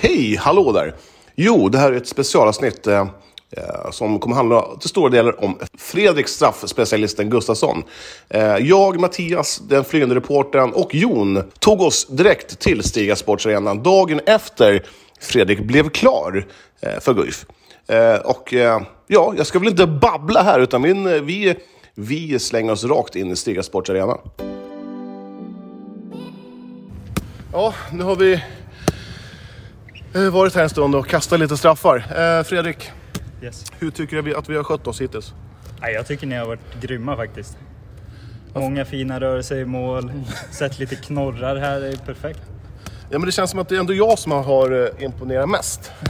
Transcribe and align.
Hej, 0.00 0.36
hallå 0.36 0.72
där! 0.72 0.94
Jo, 1.40 1.68
det 1.68 1.78
här 1.78 1.92
är 1.92 1.96
ett 1.96 2.08
specialavsnitt 2.08 2.86
eh, 2.86 3.06
eh, 3.50 3.90
som 3.90 4.18
kommer 4.18 4.36
handla 4.36 4.76
till 4.80 4.88
stora 4.88 5.10
delar 5.10 5.44
om 5.44 5.58
Fredrik 5.78 6.28
straffspecialisten 6.28 7.30
Gustafsson. 7.30 7.82
Eh, 8.28 8.56
jag, 8.56 9.00
Mattias, 9.00 9.58
den 9.58 9.84
flygande 9.84 10.14
reportern 10.14 10.70
och 10.70 10.94
Jon 10.94 11.42
tog 11.58 11.80
oss 11.80 12.06
direkt 12.06 12.58
till 12.58 12.82
Stiga 12.82 13.16
Sportsarenan 13.16 13.82
dagen 13.82 14.20
efter 14.26 14.86
Fredrik 15.20 15.60
blev 15.60 15.88
klar 15.88 16.46
eh, 16.80 17.00
för 17.00 17.14
Guif. 17.14 17.46
Eh, 17.86 18.14
och 18.14 18.54
eh, 18.54 18.80
ja, 19.06 19.34
jag 19.36 19.46
ska 19.46 19.58
väl 19.58 19.68
inte 19.68 19.86
babbla 19.86 20.42
här, 20.42 20.60
utan 20.60 20.82
vi, 20.82 20.90
eh, 20.90 21.22
vi, 21.22 21.54
vi 21.94 22.38
slänger 22.38 22.72
oss 22.72 22.84
rakt 22.84 23.16
in 23.16 23.30
i 23.30 23.36
Stiga 23.36 23.62
Sportsarena. 23.62 24.18
Ja, 27.52 27.74
nu 27.92 28.02
har 28.02 28.16
vi 28.16 28.40
eh, 30.14 30.30
varit 30.30 30.54
här 30.54 30.62
en 30.62 30.68
stund 30.70 30.94
och 30.94 31.06
kastat 31.06 31.40
lite 31.40 31.56
straffar. 31.56 31.96
Eh, 31.96 32.42
Fredrik, 32.44 32.90
Yes. 33.42 33.64
hur 33.78 33.90
tycker 33.90 34.22
du 34.22 34.34
att 34.36 34.48
vi 34.48 34.56
har 34.56 34.64
skött 34.64 34.86
oss 34.86 35.00
hittills? 35.00 35.34
Nej, 35.80 35.94
jag 35.94 36.06
tycker 36.06 36.26
ni 36.26 36.36
har 36.36 36.46
varit 36.46 36.80
grymma 36.80 37.16
faktiskt. 37.16 37.56
Många 38.54 38.84
fina 38.84 39.20
rörelser 39.20 39.56
i 39.56 39.64
mål, 39.64 40.12
sett 40.50 40.78
lite 40.78 40.96
knorrar 40.96 41.56
här, 41.56 41.80
det 41.80 41.88
är 41.88 41.96
perfekt. 41.96 42.40
Ja, 43.10 43.18
men 43.18 43.26
det 43.26 43.32
känns 43.32 43.50
som 43.50 43.60
att 43.60 43.68
det 43.68 43.76
är 43.76 43.80
ändå 43.80 43.94
jag 43.94 44.18
som 44.18 44.32
har 44.32 44.82
eh, 44.98 45.04
imponerat 45.04 45.48
mest. 45.48 45.92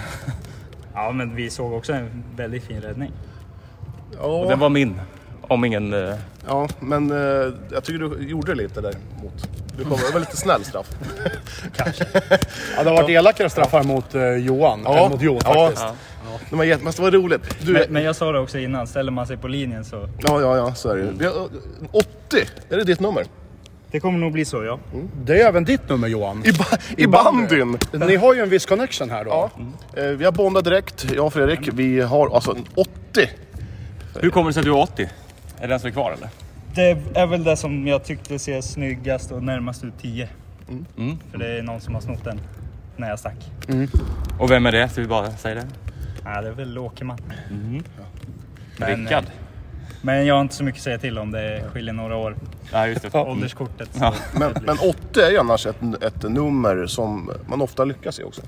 Ja, 0.94 1.12
men 1.12 1.34
vi 1.36 1.50
såg 1.50 1.72
också 1.72 1.92
en 1.92 2.24
väldigt 2.36 2.64
fin 2.64 2.80
räddning. 2.80 3.12
Ja, 4.16 4.22
Och 4.26 4.48
den 4.48 4.58
var 4.58 4.68
min. 4.68 5.00
Om 5.42 5.64
ingen... 5.64 5.92
ja 6.46 6.68
men 6.80 7.08
jag 7.72 7.84
tycker 7.84 7.98
du 7.98 8.28
gjorde 8.28 8.54
lite 8.54 8.80
där 8.80 8.94
mot. 9.22 9.48
Du 9.78 9.84
kom, 9.84 9.98
det 10.06 10.12
var 10.12 10.20
lite 10.20 10.36
snäll 10.36 10.64
straff. 10.64 10.90
Ja, 12.76 12.82
det 12.84 12.90
har 12.90 12.96
varit 12.96 13.10
elakare 13.10 13.50
straffar 13.50 13.82
mot 13.82 14.14
eh, 14.14 14.22
Johan 14.22 14.86
än 14.86 15.10
mot 15.10 15.22
Jon 15.22 15.40
ja, 15.44 15.54
faktiskt. 15.54 15.86
Det 16.50 16.56
var 16.56 16.64
jätte, 16.64 16.84
men 16.84 16.92
det 16.96 17.02
var 17.02 17.10
roligt. 17.10 17.56
Du, 17.60 17.72
Men, 17.72 17.82
men 17.88 18.02
jag 18.02 18.16
sa 18.16 18.32
det 18.32 18.38
också 18.38 18.58
innan, 18.58 18.86
ställer 18.86 19.12
man 19.12 19.26
sig 19.26 19.36
på 19.36 19.48
linjen 19.48 19.84
så... 19.84 20.08
ja, 20.18 20.40
ja, 20.40 20.56
ja, 20.56 20.74
så 20.74 20.88
är 20.90 20.96
det 20.96 21.02
ju. 21.02 21.28
Har, 21.28 21.36
eh, 21.36 21.44
80, 21.92 22.06
är 22.70 22.76
det 22.76 22.84
ditt 22.84 23.00
nummer? 23.00 23.24
Det 23.90 24.00
kommer 24.00 24.18
nog 24.18 24.32
bli 24.32 24.44
så, 24.44 24.64
ja. 24.64 24.78
Det 25.24 25.40
är 25.42 25.48
även 25.48 25.64
ditt 25.64 25.88
nummer 25.88 26.08
Johan. 26.08 26.42
I, 26.46 26.52
ba, 26.52 26.64
i 26.96 27.06
bandyn! 27.06 27.78
Ni 27.92 28.16
har 28.16 28.34
ju 28.34 28.40
en 28.40 28.50
viss 28.50 28.66
connection 28.66 29.10
här 29.10 29.24
då. 29.24 29.30
Ja. 29.30 29.50
Eh, 30.02 30.08
vi 30.08 30.24
har 30.24 30.32
bondat 30.32 30.64
direkt, 30.64 31.06
jag 31.14 31.26
och 31.26 31.32
Fredrik. 31.32 31.68
Vi 31.72 32.00
har 32.00 32.34
alltså 32.34 32.50
en 32.50 32.64
80. 32.74 32.90
Hur 34.20 34.30
kommer 34.30 34.48
det 34.50 34.54
sig 34.54 34.60
att 34.60 34.64
du 34.66 34.70
är 34.72 34.82
80? 34.82 35.02
Är 35.02 35.08
det 35.60 35.66
den 35.66 35.80
som 35.80 35.88
är 35.88 35.92
kvar 35.92 36.12
eller? 36.12 36.28
Det 36.78 36.96
är 37.14 37.26
väl 37.26 37.44
det 37.44 37.56
som 37.56 37.86
jag 37.86 38.04
tyckte 38.04 38.38
ser 38.38 38.60
snyggast 38.60 39.32
och 39.32 39.42
närmast 39.42 39.84
ut 39.84 39.94
10. 40.00 40.28
Mm. 40.96 41.18
För 41.30 41.38
det 41.38 41.58
är 41.58 41.62
någon 41.62 41.80
som 41.80 41.94
har 41.94 42.00
snott 42.00 42.24
den 42.24 42.40
när 42.96 43.08
jag 43.08 43.18
stack. 43.18 43.50
Och 44.38 44.50
vem 44.50 44.66
är 44.66 44.72
det? 44.72 44.88
Så 44.88 45.00
vi 45.00 45.06
bara 45.06 45.30
säger 45.30 45.56
det. 45.56 45.66
Nej, 46.24 46.42
det 46.42 46.48
är 46.48 46.52
väl 46.52 46.78
Åkerman. 46.78 47.18
Men, 48.76 49.00
Rickard? 49.00 49.24
eh, 49.24 49.30
Men 50.02 50.26
jag 50.26 50.34
har 50.34 50.40
inte 50.40 50.54
så 50.54 50.64
mycket 50.64 50.78
att 50.78 50.84
säga 50.84 50.98
till 50.98 51.18
om 51.18 51.30
det 51.30 51.64
skiljer 51.72 51.94
några 51.94 52.16
år. 52.16 52.36
Ja, 52.72 52.86
just 52.86 53.02
det. 53.02 53.14
Mm. 53.14 53.28
Ålderskortet. 53.28 53.90
Ja. 54.00 54.14
Men, 54.34 54.52
men 54.62 54.76
80 54.78 55.20
är 55.20 55.30
ju 55.30 55.38
annars 55.38 55.66
ett, 55.66 56.02
ett 56.02 56.22
nummer 56.22 56.86
som 56.86 57.30
man 57.46 57.62
ofta 57.62 57.84
lyckas 57.84 58.20
i 58.20 58.22
också. 58.22 58.42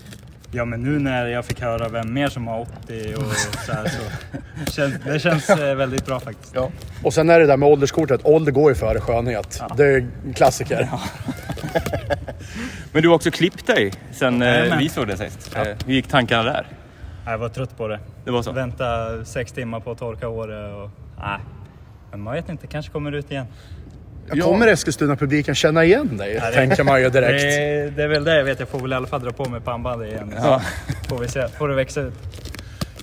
Ja 0.53 0.65
men 0.65 0.83
nu 0.83 0.99
när 0.99 1.27
jag 1.27 1.45
fick 1.45 1.61
höra 1.61 1.89
vem 1.89 2.13
mer 2.13 2.29
som 2.29 2.47
har 2.49 2.61
80 2.61 3.15
och 3.17 3.23
så 3.67 3.73
här 3.73 3.89
så 3.89 4.73
känns, 4.73 4.95
det 5.05 5.19
känns 5.19 5.51
eh, 5.51 5.75
väldigt 5.75 6.07
bra 6.07 6.21
faktiskt. 6.21 6.53
Ja. 6.55 6.71
Och 7.05 7.15
sen 7.15 7.31
är 7.31 7.41
det 7.41 7.47
där 7.47 7.57
med 7.57 7.69
ålderskortet. 7.69 8.21
Ålder 8.25 8.53
går 8.53 8.71
ju 8.71 8.75
före 8.75 9.01
skönhet. 9.01 9.63
Det 9.77 9.85
är 9.85 9.97
en 10.27 10.35
klassiker. 10.35 10.89
Men 12.93 13.03
du 13.03 13.09
har 13.09 13.15
också 13.15 13.31
klippt 13.31 13.67
dig 13.67 13.93
sen 14.13 14.43
eh, 14.43 14.49
Jajamän. 14.49 14.79
vi 14.79 14.89
såg 14.89 15.07
det 15.07 15.17
sist. 15.17 15.57
Eh, 15.57 15.63
Hur 15.87 15.93
gick 15.95 16.07
tankarna 16.09 16.43
där? 16.43 16.67
Jag 17.27 17.39
var 17.39 17.49
trött 17.49 17.77
på 17.77 17.89
det. 17.89 18.01
Det 18.25 18.31
var 18.31 18.43
så? 18.43 18.53
Vänta 18.53 18.85
sex 19.25 19.53
timmar 19.53 19.81
på 19.81 19.91
att 19.91 19.99
torka 19.99 20.27
håret 20.27 20.75
och 20.75 20.91
nej. 21.19 21.39
Men 22.11 22.21
man 22.21 22.35
vet 22.35 22.49
inte, 22.49 22.67
kanske 22.67 22.93
kommer 22.93 23.13
ut 23.13 23.31
igen. 23.31 23.47
Ja. 24.33 24.45
Kommer 24.45 24.67
Eskilstuna-publiken 24.67 25.55
känna 25.55 25.85
igen 25.85 26.17
dig? 26.17 26.35
Ja, 26.35 26.47
det- 26.51 26.53
Tänker 26.57 26.85
man 26.85 27.03
ju 27.03 27.11
direkt. 27.11 27.43
Det, 27.43 27.91
det 27.97 28.03
är 28.03 28.09
väl 28.09 28.25
det 28.25 28.37
jag 28.37 28.45
vet. 28.45 28.59
Jag 28.61 28.69
får 28.69 28.81
väl 28.81 28.93
i 28.93 28.95
alla 28.97 29.07
fall 29.07 29.21
dra 29.21 29.31
på 29.33 29.45
mig 29.49 29.61
pannbandet 29.61 30.09
igen. 30.13 30.35
Ja. 30.37 30.63
Får 31.09 31.19
vi 31.19 31.29
se. 31.29 31.49
Får 31.49 31.69
det 31.69 31.75
växa 31.75 32.01
ut. 32.01 32.15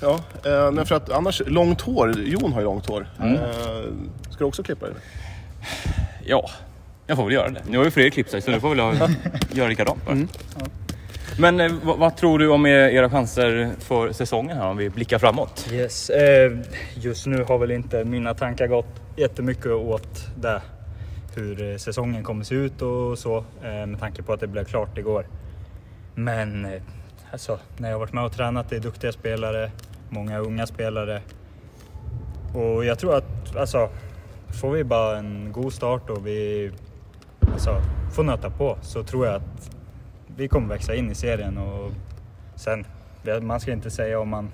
Ja, 0.01 0.19
eh, 0.45 0.71
men 0.71 0.85
för 0.85 0.95
att 0.95 1.09
annars, 1.11 1.41
långt 1.45 1.81
hår. 1.81 2.13
Jon 2.17 2.53
har 2.53 2.59
ju 2.61 2.65
långt 2.65 2.85
hår. 2.85 3.07
Mm. 3.21 3.33
Eh, 3.35 3.41
ska 4.29 4.37
du 4.39 4.45
också 4.45 4.63
klippa 4.63 4.85
dig? 4.85 4.95
Ja, 6.25 6.49
jag 7.07 7.17
får 7.17 7.23
väl 7.25 7.33
göra 7.33 7.49
det. 7.49 7.61
Nu 7.69 7.77
har 7.77 7.85
ju 7.85 7.91
Fredrik 7.91 8.13
klippt 8.13 8.31
sig 8.31 8.41
så 8.41 8.51
nu 8.51 8.59
får 8.59 8.69
väl 8.69 8.77
jag 8.77 8.95
göra 9.57 9.67
likadant 9.67 10.05
bara. 10.05 10.11
Mm. 10.11 10.27
Men 11.39 11.59
eh, 11.59 11.71
vad, 11.83 11.97
vad 11.97 12.17
tror 12.17 12.39
du 12.39 12.49
om 12.49 12.65
er- 12.65 12.89
era 12.89 13.09
chanser 13.09 13.69
för 13.79 14.11
säsongen 14.11 14.57
här 14.57 14.67
om 14.67 14.77
vi 14.77 14.89
blickar 14.89 15.19
framåt? 15.19 15.67
Yes. 15.71 16.09
Eh, 16.09 16.51
just 16.95 17.25
nu 17.25 17.43
har 17.43 17.57
väl 17.57 17.71
inte 17.71 18.03
mina 18.03 18.33
tankar 18.33 18.67
gått 18.67 19.01
jättemycket 19.15 19.65
åt 19.71 20.27
det. 20.41 20.61
Hur 21.37 21.71
eh, 21.71 21.77
säsongen 21.77 22.23
kommer 22.23 22.43
se 22.43 22.55
ut 22.55 22.81
och 22.81 23.19
så. 23.19 23.37
Eh, 23.37 23.85
med 23.85 23.99
tanke 23.99 24.23
på 24.23 24.33
att 24.33 24.39
det 24.39 24.47
blev 24.47 24.65
klart 24.65 24.97
igår. 24.97 25.27
Men 26.15 26.65
eh, 26.65 26.81
alltså, 27.31 27.59
när 27.77 27.91
jag 27.91 27.99
varit 27.99 28.13
med 28.13 28.23
och 28.23 28.31
tränat, 28.31 28.69
det 28.69 28.75
är 28.75 28.79
duktiga 28.79 29.11
spelare. 29.11 29.71
Många 30.09 30.39
unga 30.39 30.67
spelare. 30.67 31.21
Och 32.53 32.85
jag 32.85 32.99
tror 32.99 33.15
att 33.15 33.55
alltså, 33.55 33.89
får 34.61 34.71
vi 34.71 34.83
bara 34.83 35.17
en 35.17 35.51
god 35.51 35.73
start 35.73 36.09
och 36.09 36.27
vi 36.27 36.71
alltså, 37.53 37.81
får 38.15 38.23
nöta 38.23 38.49
på 38.49 38.77
så 38.81 39.03
tror 39.03 39.25
jag 39.25 39.35
att 39.35 39.71
vi 40.37 40.47
kommer 40.47 40.67
växa 40.67 40.95
in 40.95 41.11
i 41.11 41.15
serien. 41.15 41.57
Och 41.57 41.91
sen, 42.55 42.85
man 43.41 43.59
ska 43.59 43.71
inte 43.71 43.89
säga 43.89 44.19
om 44.19 44.29
man 44.29 44.51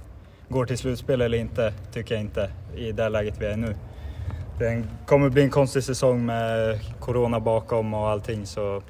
går 0.50 0.66
till 0.66 0.78
slutspel 0.78 1.22
eller 1.22 1.38
inte, 1.38 1.74
tycker 1.94 2.16
jag 2.16 2.22
inte 2.22 2.50
i 2.76 2.92
det 2.92 3.10
läget 3.10 3.42
vi 3.42 3.46
är 3.46 3.58
nu. 3.58 3.76
Det 4.60 4.84
kommer 5.06 5.30
bli 5.30 5.44
en 5.44 5.50
konstig 5.50 5.84
säsong 5.84 6.26
med 6.26 6.80
corona 7.00 7.40
bakom 7.40 7.94
och 7.94 8.10
allting 8.10 8.46
så 8.46 8.82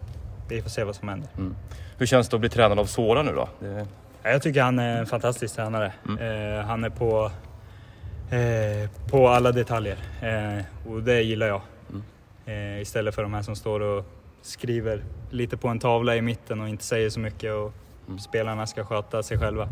vi 0.50 0.62
får 0.62 0.70
se 0.70 0.84
vad 0.84 0.96
som 0.96 1.10
händer. 1.10 1.30
Hur 1.98 2.06
känns 2.06 2.30
det 2.30 2.36
att 2.36 2.40
bli 2.40 2.50
tränad 2.50 2.80
av 2.80 2.86
Sora 2.86 3.24
nu 3.24 3.32
då? 3.32 3.50
Det, 3.60 3.88
Ja, 4.24 4.30
Jag 4.30 4.42
tycker 4.42 4.62
han 4.62 4.80
är 4.80 5.00
en 5.00 5.06
fantastisk 5.06 5.56
tränare. 5.56 5.94
Eh, 6.20 6.66
han 6.66 6.84
är 6.84 6.90
på, 6.90 7.32
eh, 8.36 8.90
på 9.10 9.28
alla 9.28 9.52
detaljer 9.52 9.98
eh, 10.22 10.92
och 10.92 11.04
det 11.04 11.22
gillar 11.22 11.48
jag. 11.48 11.62
Eh, 12.46 12.82
istället 12.82 13.16
för 13.16 13.24
de 13.24 13.34
här 13.34 13.42
som 13.42 13.56
står 13.56 13.80
och 13.80 14.06
skriver 14.42 15.04
lite 15.30 15.58
på 15.58 15.68
en 15.68 15.80
tavla 15.80 16.16
i 16.16 16.22
mitten 16.22 16.62
och 16.62 16.70
inte 16.70 16.84
säger 16.84 17.10
så 17.10 17.20
mycket 17.20 17.54
och 17.54 17.74
spelarna 18.20 18.68
ska 18.68 18.86
sköta 18.86 19.24
sig 19.24 19.38
själva. 19.40 19.70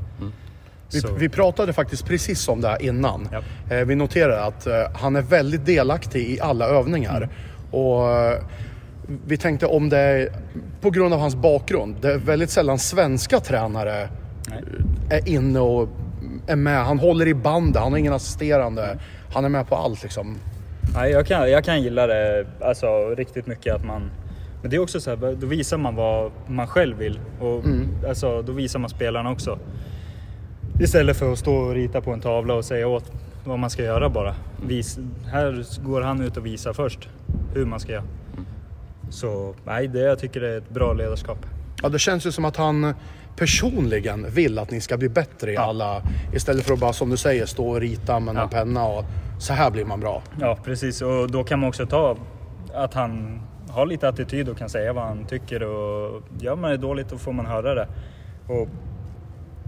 Vi, 0.94 1.02
vi 1.18 1.29
pratade 1.29 1.74
faktiskt 1.74 2.06
precis 2.06 2.47
om 2.47 2.62
det 2.62 2.68
här 2.68 2.81
innan. 2.81 3.29
Ja. 3.31 3.75
Eh, 3.75 3.85
vi 3.85 3.96
noterade 3.96 4.44
att 4.44 4.68
eh, 4.68 4.74
han 4.94 5.16
är 5.16 5.22
väldigt 5.22 5.66
delaktig 5.66 6.29
i 6.29 6.41
alla 6.41 6.66
övningar. 6.66 7.18
Mm. 7.18 7.29
Och 7.72 8.09
eh, 8.09 8.40
vi 9.25 9.38
tänkte 9.38 9.66
om 9.66 9.90
det 9.90 9.97
är 9.97 10.30
på 10.81 10.90
grund 10.90 11.13
av 11.13 11.19
hans 11.19 11.35
bakgrund. 11.35 11.96
Det 12.01 12.13
är 12.13 12.18
väldigt 12.18 12.50
sällan 12.50 12.80
svenska 12.80 13.40
tränare 13.40 14.09
Nej. 14.50 14.63
är 15.09 15.30
inne 15.30 15.59
och 15.59 15.90
är 16.47 16.56
med. 16.56 16.85
Han 16.85 17.00
håller 17.00 17.28
i 17.28 17.33
bandet, 17.33 17.81
han 17.81 17.92
har 17.92 18.00
ingen 18.00 18.13
assisterande. 18.13 18.98
Han 19.33 19.45
är 19.45 19.50
med 19.50 19.69
på 19.69 19.75
allt 19.75 20.04
liksom. 20.04 20.38
Ja, 20.94 21.07
jag, 21.07 21.25
kan, 21.25 21.51
jag 21.51 21.63
kan 21.63 21.81
gilla 21.81 22.07
det 22.07 22.45
alltså, 22.62 23.16
riktigt 23.16 23.48
mycket 23.48 23.75
att 23.75 23.86
man... 23.86 24.12
Men 24.62 24.71
det 24.71 24.75
är 24.75 24.80
också 24.80 25.00
så 25.00 25.10
här, 25.10 25.36
då 25.36 25.48
visar 25.48 25.77
man 25.77 25.95
vad 25.95 26.31
man 26.48 26.68
själv 26.68 26.98
vill 26.98 27.19
och 27.39 27.63
alltså, 28.07 28.42
då 28.42 28.51
visar 28.51 28.80
man 28.80 28.89
spelarna 28.89 29.31
också. 29.31 29.60
Istället 30.81 31.18
för 31.18 31.31
att 31.33 31.39
stå 31.39 31.56
och 31.56 31.74
rita 31.74 32.01
på 32.01 32.12
en 32.12 32.22
tavla 32.22 32.54
och 32.54 32.66
säga 32.66 32.88
åt 32.88 33.12
vad 33.45 33.60
man 33.60 33.69
ska 33.69 33.83
göra 33.83 34.10
bara. 34.10 34.36
Vis, 34.66 35.00
här 35.31 35.66
går 35.86 36.01
han 36.01 36.22
ut 36.22 36.38
och 36.38 36.45
visar 36.45 36.74
först 36.74 37.10
hur 37.54 37.66
man 37.66 37.80
ska 37.80 37.92
göra. 37.92 38.04
Så 39.10 39.56
nej, 39.66 39.88
det 39.88 40.00
jag 40.00 40.19
tycker 40.19 40.42
är 40.42 40.57
ett 40.57 40.69
bra 40.69 40.94
ledarskap. 40.94 41.38
Ja, 41.83 41.89
det 41.89 42.00
känns 42.00 42.25
ju 42.25 42.31
som 42.31 42.45
att 42.45 42.57
han 42.57 42.94
personligen 43.36 44.25
vill 44.31 44.60
att 44.60 44.72
ni 44.72 44.81
ska 44.81 44.98
bli 44.98 45.10
bättre 45.10 45.51
i 45.54 45.57
alla... 45.57 46.01
Istället 46.33 46.66
för 46.66 46.74
att 46.74 46.80
bara 46.80 46.94
som 46.94 47.10
du 47.10 47.18
säger 47.18 47.45
stå 47.45 47.69
och 47.69 47.80
rita 47.81 48.19
med 48.19 48.36
en 48.36 48.42
Ja. 48.42 48.48
penna 48.48 48.86
och 48.86 49.06
så 49.39 49.54
här 49.54 49.72
blir 49.72 49.86
man 49.86 50.00
bra. 50.00 50.22
Ja, 50.39 50.57
precis. 50.63 51.01
Och 51.01 51.31
då 51.31 51.44
kan 51.44 51.60
man 51.60 51.69
också 51.69 51.86
ta 51.86 52.18
att 52.74 52.94
han 52.94 53.42
har 53.69 53.86
lite 53.86 54.10
attityd 54.10 54.50
och 54.50 54.57
kan 54.57 54.69
säga 54.69 54.94
vad 54.94 55.04
han 55.04 55.25
tycker. 55.25 55.63
Och 55.63 56.22
gör 56.39 56.56
man 56.56 56.72
det 56.72 56.78
dåligt 56.78 57.10
då 57.10 57.18
får 57.18 57.33
man 57.33 57.45
höra 57.45 57.75
det. 57.75 57.88
Och, 58.48 58.68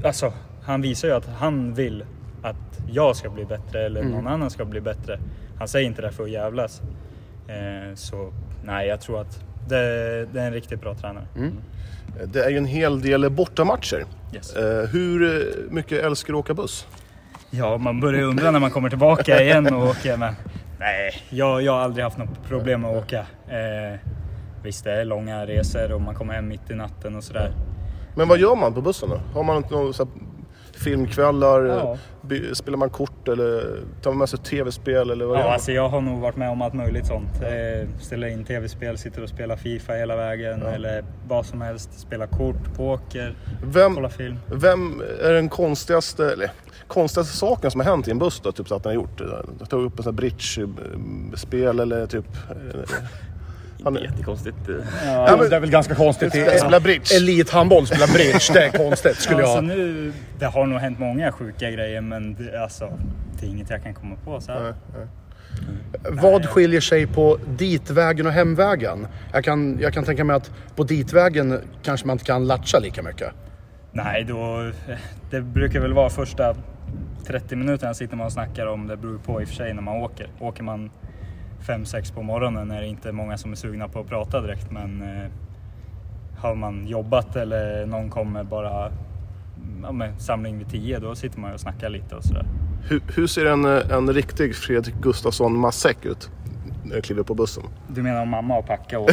alltså, 0.05 0.33
han 0.65 0.81
visar 0.81 1.07
ju 1.07 1.13
att 1.13 1.25
han 1.25 1.73
vill 1.73 2.05
att 2.41 2.79
jag 2.91 3.15
ska 3.15 3.29
bli 3.29 3.45
bättre 3.45 3.85
eller 3.85 4.03
någon 4.03 4.27
annan 4.27 4.49
ska 4.49 4.65
bli 4.65 4.81
bättre. 4.81 5.19
Han 5.57 5.67
säger 5.67 5.87
inte 5.87 6.01
det 6.01 6.11
för 6.11 6.23
att 6.23 6.29
jävlas. 6.29 6.81
Eh, 7.47 7.95
så 7.95 8.33
nej, 8.63 8.87
jag 8.87 9.01
tror 9.01 9.21
att 9.21 9.39
det, 9.69 10.25
det 10.33 10.41
är 10.41 10.47
en 10.47 10.53
riktigt 10.53 10.81
bra 10.81 10.95
tränare. 10.95 11.25
Det 12.25 12.45
är 12.45 12.49
ju 12.49 12.57
en 12.57 12.65
hel 12.65 13.01
del 13.01 13.29
bortamatcher. 13.29 14.05
Yes. 14.33 14.55
Eh, 14.55 14.89
hur 14.89 15.49
mycket 15.69 16.03
älskar 16.03 16.33
du 16.33 16.39
att 16.39 16.45
åka 16.45 16.53
buss? 16.53 16.87
Ja, 17.49 17.77
man 17.77 17.99
börjar 17.99 18.23
undra 18.23 18.51
när 18.51 18.59
man 18.59 18.71
kommer 18.71 18.89
tillbaka 18.89 19.41
igen 19.43 19.73
och 19.73 19.83
åker. 19.87 20.17
Men 20.17 20.33
nej, 20.79 21.13
jag, 21.29 21.61
jag 21.61 21.73
har 21.73 21.79
aldrig 21.79 22.03
haft 22.03 22.17
något 22.17 22.43
problem 22.47 22.81
med 22.81 22.91
att 22.91 23.03
åka. 23.03 23.19
Eh, 23.47 23.99
visst, 24.63 24.83
det 24.83 24.91
är 24.91 25.05
långa 25.05 25.47
resor 25.47 25.91
och 25.91 26.01
man 26.01 26.15
kommer 26.15 26.33
hem 26.33 26.47
mitt 26.47 26.71
i 26.71 26.73
natten 26.73 27.15
och 27.15 27.23
sådär. 27.23 27.51
Men 28.15 28.27
vad 28.27 28.39
gör 28.39 28.55
man 28.55 28.73
på 28.73 28.81
bussen 28.81 29.09
då? 29.09 29.21
Har 29.33 29.43
man 29.43 29.57
inte 29.57 29.73
någon 29.73 29.93
så 29.93 30.03
här, 30.03 30.13
filmkvällar? 30.83 31.61
Ja. 31.65 31.97
By- 32.21 32.55
Spelar 32.55 32.77
man 32.77 32.89
kort 32.89 33.27
eller 33.27 33.77
tar 34.01 34.11
man 34.11 34.17
med 34.17 34.29
sig 34.29 34.39
tv-spel 34.39 35.09
eller 35.09 35.25
vad 35.25 35.35
gör 35.35 35.39
Ja, 35.41 35.45
man? 35.45 35.53
alltså 35.53 35.71
jag 35.71 35.89
har 35.89 36.01
nog 36.01 36.19
varit 36.21 36.35
med 36.35 36.49
om 36.49 36.61
allt 36.61 36.73
möjligt 36.73 37.05
sånt. 37.07 37.29
Eh, 37.41 37.87
ställa 37.99 38.29
in 38.29 38.43
tv-spel, 38.43 38.97
sitter 38.97 39.23
och 39.23 39.29
spelar 39.29 39.55
Fifa 39.55 39.93
hela 39.93 40.15
vägen 40.15 40.61
eller 40.61 41.03
vad 41.27 41.45
som 41.45 41.61
helst. 41.61 41.99
Spela 41.99 42.27
kort, 42.27 42.75
poker, 42.75 43.35
Vem, 43.65 43.95
kolla 43.95 44.09
film. 44.09 44.37
vem 44.53 45.01
är 45.23 45.33
den 45.33 45.49
konstigaste, 45.49 46.31
eller, 46.33 46.51
konstigaste 46.87 47.37
saken 47.37 47.71
som 47.71 47.79
har 47.81 47.85
hänt 47.87 48.07
i 48.07 48.11
en 48.11 48.19
buss 48.19 48.39
då? 48.39 48.51
Typ 48.51 48.67
så 48.67 48.75
att 48.75 48.83
den 48.83 48.89
har 48.89 48.95
gjort? 48.95 49.21
eh, 49.21 49.65
Ta 49.69 49.75
upp 49.75 49.97
en 49.97 50.03
sån 50.03 50.13
här 50.13 50.17
bridge-spel 50.17 51.79
eller 51.79 52.05
typ... 52.07 52.25
Han- 53.83 53.97
Inte 53.97 54.05
jättekonstigt. 54.09 54.69
eh. 54.69 54.75
Ja, 55.05 55.35
men- 55.39 55.49
det 55.49 55.55
är 55.55 55.59
väl 55.59 55.69
ganska 55.69 55.95
konstigt. 55.95 56.29
Spela- 56.33 56.57
spela 56.57 56.79
bridge. 56.79 57.15
Elithandboll, 57.17 57.87
spela 57.87 58.07
bridge. 58.07 58.39
Det 58.53 58.65
är 58.65 58.69
konstigt 58.89 59.15
skulle 59.17 59.37
Alltså 59.43 59.55
jag... 59.55 59.63
nu, 59.63 60.13
det 60.39 60.45
har 60.45 60.65
nog 60.65 60.79
hänt 60.79 60.99
många 60.99 61.31
sjuka 61.31 61.71
grejer 61.71 62.01
men 62.01 62.33
det, 62.35 62.61
alltså, 62.63 62.99
det 63.39 63.45
är 63.45 63.49
inget 63.49 63.69
jag 63.69 63.83
kan 63.83 63.93
komma 63.93 64.15
på 64.25 64.41
så 64.41 64.51
här. 64.51 64.61
Nej, 64.61 64.73
nej. 64.97 65.07
Vad 66.09 66.45
skiljer 66.45 66.81
sig 66.81 67.07
på 67.07 67.37
ditvägen 67.57 68.25
och 68.27 68.31
hemvägen? 68.33 69.07
Jag 69.33 69.43
kan, 69.43 69.77
jag 69.81 69.93
kan 69.93 70.03
tänka 70.03 70.23
mig 70.23 70.35
att 70.35 70.51
på 70.75 70.83
ditvägen 70.83 71.59
kanske 71.83 72.07
man 72.07 72.13
inte 72.15 72.25
kan 72.25 72.47
latcha 72.47 72.79
lika 72.79 73.01
mycket. 73.03 73.31
Nej, 73.91 74.23
då, 74.23 74.71
det 75.29 75.41
brukar 75.41 75.79
väl 75.79 75.93
vara 75.93 76.09
första 76.09 76.55
30 77.27 77.55
minuterna 77.55 77.93
sitter 77.93 78.15
man 78.15 78.25
och 78.25 78.31
snackar 78.31 78.65
om. 78.65 78.87
Det 78.87 78.97
beror 78.97 79.17
på 79.17 79.41
i 79.41 79.43
och 79.43 79.47
för 79.47 79.55
sig 79.55 79.73
när 79.73 79.81
man 79.81 79.95
åker. 79.97 80.27
Åker 80.39 80.63
man 80.63 80.91
5-6 81.63 82.13
på 82.13 82.21
morgonen 82.21 82.71
är 82.71 82.81
det 82.81 82.87
inte 82.87 83.11
många 83.11 83.37
som 83.37 83.51
är 83.51 83.55
sugna 83.55 83.87
på 83.87 83.99
att 83.99 84.07
prata 84.07 84.41
direkt. 84.41 84.71
Men 84.71 85.01
eh, 85.01 85.29
har 86.37 86.55
man 86.55 86.87
jobbat 86.87 87.35
eller 87.35 87.85
någon 87.85 88.09
kommer 88.09 88.43
bara 88.43 88.91
ja, 89.83 89.91
med 89.91 90.21
samling 90.21 90.57
vid 90.57 90.69
10 90.69 90.99
då 90.99 91.15
sitter 91.15 91.39
man 91.39 91.53
och 91.53 91.59
snackar 91.59 91.89
lite 91.89 92.15
och 92.15 92.23
sådär. 92.23 92.45
Hur, 92.89 93.01
hur 93.15 93.27
ser 93.27 93.45
en, 93.45 93.65
eh, 93.65 93.91
en 93.91 94.13
riktig 94.13 94.55
Fredrik 94.55 94.95
Gustafsson 94.95 95.57
Massäck 95.57 96.05
ut? 96.05 96.31
När 96.83 96.95
jag 96.95 97.03
kliver 97.03 97.23
på 97.23 97.35
bussen. 97.35 97.63
Du 97.87 98.03
menar 98.03 98.21
om 98.21 98.29
mamma 98.29 98.57
och 98.57 98.65
packa 98.65 98.99
och 98.99 99.09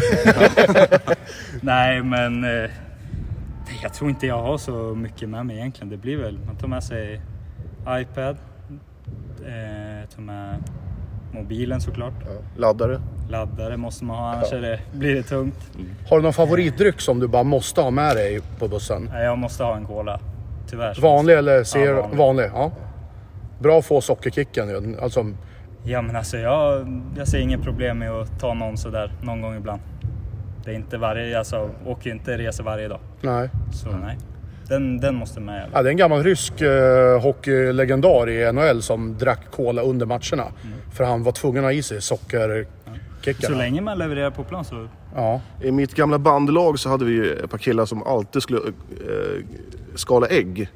Nej 1.60 2.02
men 2.02 2.44
eh, 2.44 2.70
jag 3.82 3.94
tror 3.94 4.10
inte 4.10 4.26
jag 4.26 4.42
har 4.42 4.58
så 4.58 4.94
mycket 4.94 5.28
med 5.28 5.46
mig 5.46 5.56
egentligen. 5.56 5.88
Det 5.88 5.96
blir 5.96 6.16
väl, 6.16 6.38
man 6.46 6.56
tar 6.56 6.68
med 6.68 6.84
sig 6.84 7.20
iPad, 7.88 8.36
eh, 9.40 10.08
tar 10.14 10.22
med 10.22 10.64
mobilen 11.32 11.80
såklart. 11.80 12.12
Laddare. 12.56 13.00
Laddare 13.28 13.76
måste 13.76 14.04
man 14.04 14.16
ha 14.16 14.32
annars 14.32 14.50
det, 14.50 14.80
blir 14.92 15.14
det 15.14 15.22
tungt. 15.22 15.70
Har 16.08 16.16
du 16.16 16.22
någon 16.22 16.32
favoritdryck 16.32 17.00
som 17.00 17.20
du 17.20 17.28
bara 17.28 17.42
måste 17.42 17.80
ha 17.80 17.90
med 17.90 18.16
dig 18.16 18.40
på 18.58 18.68
bussen? 18.68 19.08
Nej, 19.12 19.24
jag 19.24 19.38
måste 19.38 19.64
ha 19.64 19.76
en 19.76 19.86
cola. 19.86 20.20
Tyvärr. 20.70 21.00
Vanlig 21.00 21.34
eller 21.34 21.64
ser 21.64 21.86
Ja, 21.86 22.00
vanlig. 22.02 22.16
vanlig. 22.18 22.50
Ja. 22.54 22.72
Bra 23.58 23.78
att 23.78 23.86
få 23.86 24.00
sockerkicken. 24.00 24.96
Alltså, 25.02 25.26
Ja 25.84 26.02
men 26.02 26.16
alltså 26.16 26.38
jag, 26.38 26.86
jag 27.16 27.28
ser 27.28 27.38
inget 27.38 27.62
problem 27.62 27.98
med 27.98 28.10
att 28.10 28.40
ta 28.40 28.54
någon 28.54 28.76
sådär 28.76 29.12
någon 29.22 29.40
gång 29.42 29.56
ibland. 29.56 29.80
Det 30.64 30.70
är 30.70 30.74
inte 30.74 30.98
varje, 30.98 31.38
alltså 31.38 31.70
åker 31.86 32.06
ju 32.10 32.12
inte 32.16 32.38
resor 32.38 32.64
varje 32.64 32.88
dag. 32.88 32.98
nej. 33.20 33.50
Så 33.72 33.88
nej. 33.90 34.18
Den, 34.70 35.00
den 35.00 35.14
måste 35.14 35.40
med. 35.40 35.68
Ja, 35.72 35.82
det 35.82 35.88
är 35.88 35.90
en 35.90 35.96
gammal 35.96 36.22
rysk 36.22 36.60
eh, 36.60 37.20
hockeylegendar 37.20 38.28
i 38.28 38.52
NHL 38.52 38.82
som 38.82 39.18
drack 39.18 39.50
cola 39.50 39.82
under 39.82 40.06
matcherna. 40.06 40.44
För 40.96 41.04
han 41.04 41.22
var 41.22 41.32
tvungen 41.32 41.64
att 41.64 41.66
ha 41.68 41.72
i 41.72 41.82
sig 41.82 42.02
sockerkicken. 42.02 43.50
Så 43.50 43.54
länge 43.54 43.80
man 43.80 43.98
levererar 43.98 44.30
på 44.30 44.44
plan 44.44 44.64
så... 44.64 44.88
Ja. 45.16 45.40
I 45.62 45.70
mitt 45.70 45.94
gamla 45.94 46.18
bandlag 46.18 46.78
så 46.78 46.88
hade 46.88 47.04
vi 47.04 47.30
ett 47.30 47.50
par 47.50 47.58
killar 47.58 47.84
som 47.86 48.02
alltid 48.02 48.42
skulle 48.42 48.58
eh, 48.60 49.44
skala 49.94 50.26
ägg 50.26 50.70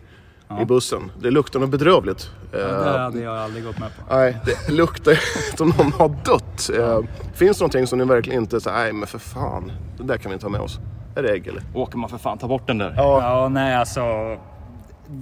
i 0.63 0.65
bussen. 0.65 1.11
Det 1.21 1.31
luktade 1.31 1.65
något 1.65 1.71
bedrövligt. 1.71 2.31
Det 2.51 2.61
Eh, 2.61 2.99
hade 2.99 3.21
jag 3.21 3.37
aldrig 3.37 3.65
gått 3.65 3.79
med 3.79 3.89
på. 3.97 4.15
Nej, 4.17 4.37
det 4.45 4.73
luktar 4.73 5.19
som 5.57 5.69
någon 5.69 5.93
har 5.93 6.09
dött. 6.09 6.71
Eh, 6.79 7.01
finns 7.35 7.59
det 7.59 7.63
någonting 7.63 7.87
som 7.87 7.99
ni 7.99 8.05
verkligen 8.05 8.41
inte 8.41 8.61
säger, 8.61 8.77
nej 8.79 8.93
men 8.93 9.07
för 9.07 9.19
fan, 9.19 9.73
det 9.99 10.05
där 10.05 10.17
kan 10.17 10.31
vi 10.31 10.35
inte 10.35 10.47
ha 10.47 10.51
med 10.51 10.61
oss? 10.61 10.79
Är 11.17 11.23
det 11.23 11.33
ägg 11.33 11.47
eller? 11.47 11.63
Åker 11.75 11.99
man 11.99 12.11
för 12.11 12.19
fan 12.19 12.39
ta 12.39 12.49
bort 12.49 12.67
den 12.67 12.79
där. 12.79 12.95
Ja. 12.97 13.23
Ja, 13.23 13.49
nej 13.49 13.75
alltså. 13.75 14.01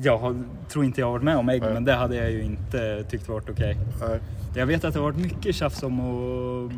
Jag 0.03 0.19
har, 0.19 0.43
tror 0.73 0.85
inte 0.85 1.01
jag 1.01 1.07
har 1.07 1.13
varit 1.13 1.23
med 1.23 1.37
om 1.37 1.49
ägg, 1.49 1.63
men 1.63 1.85
det 1.85 1.93
hade 1.95 2.17
jag 2.17 2.31
ju 2.31 2.43
inte 2.43 3.05
tyckt 3.11 3.29
varit 3.29 3.51
okej. 3.51 3.77
Nej. 4.01 4.19
Jag 4.55 4.67
vet 4.67 4.85
att 4.85 4.95
det 4.95 5.01
har 5.01 5.05
varit 5.05 5.17
mycket 5.19 5.55
tjafs 5.55 5.83
om 5.83 6.01
att 6.01 6.73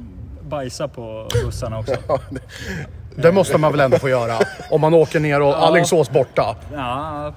bajsa 0.51 0.89
på 0.89 1.29
bussarna 1.45 1.79
också. 1.79 1.95
Det 3.17 3.33
måste 3.33 3.59
man 3.59 3.73
väl 3.73 3.81
ändå 3.81 3.99
få 3.99 4.09
göra? 4.09 4.39
Om 4.71 4.81
man 4.81 4.95
åker 4.95 5.21
ner 5.21 5.43
och 5.43 5.63
Alingsås 5.63 6.11
borta. 6.11 6.57
Ja, 6.75 7.33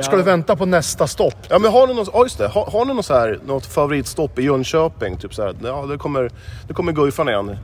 Ska 0.00 0.16
du 0.16 0.22
vänta 0.22 0.56
på 0.56 0.66
nästa 0.66 1.06
stopp? 1.06 1.34
Ja 1.48 1.58
men 1.58 1.72
har 1.72 1.86
ni 1.86 1.94
något, 1.94 2.08
ja, 2.12 2.22
just 2.22 2.38
det. 2.38 2.48
Har, 2.48 2.66
har 2.66 2.84
ni 2.84 2.94
något, 2.94 3.04
så 3.04 3.14
här, 3.14 3.38
något 3.46 3.66
favoritstopp 3.66 4.38
i 4.38 4.42
Jönköping? 4.42 5.16
Typ 5.16 5.34
så 5.34 5.42
här, 5.42 5.54
ja 5.64 5.86
det 5.86 5.96
kommer, 5.98 6.30
det 6.68 6.74
kommer 6.74 6.92
Guifan 6.92 7.28
igen. 7.28 7.56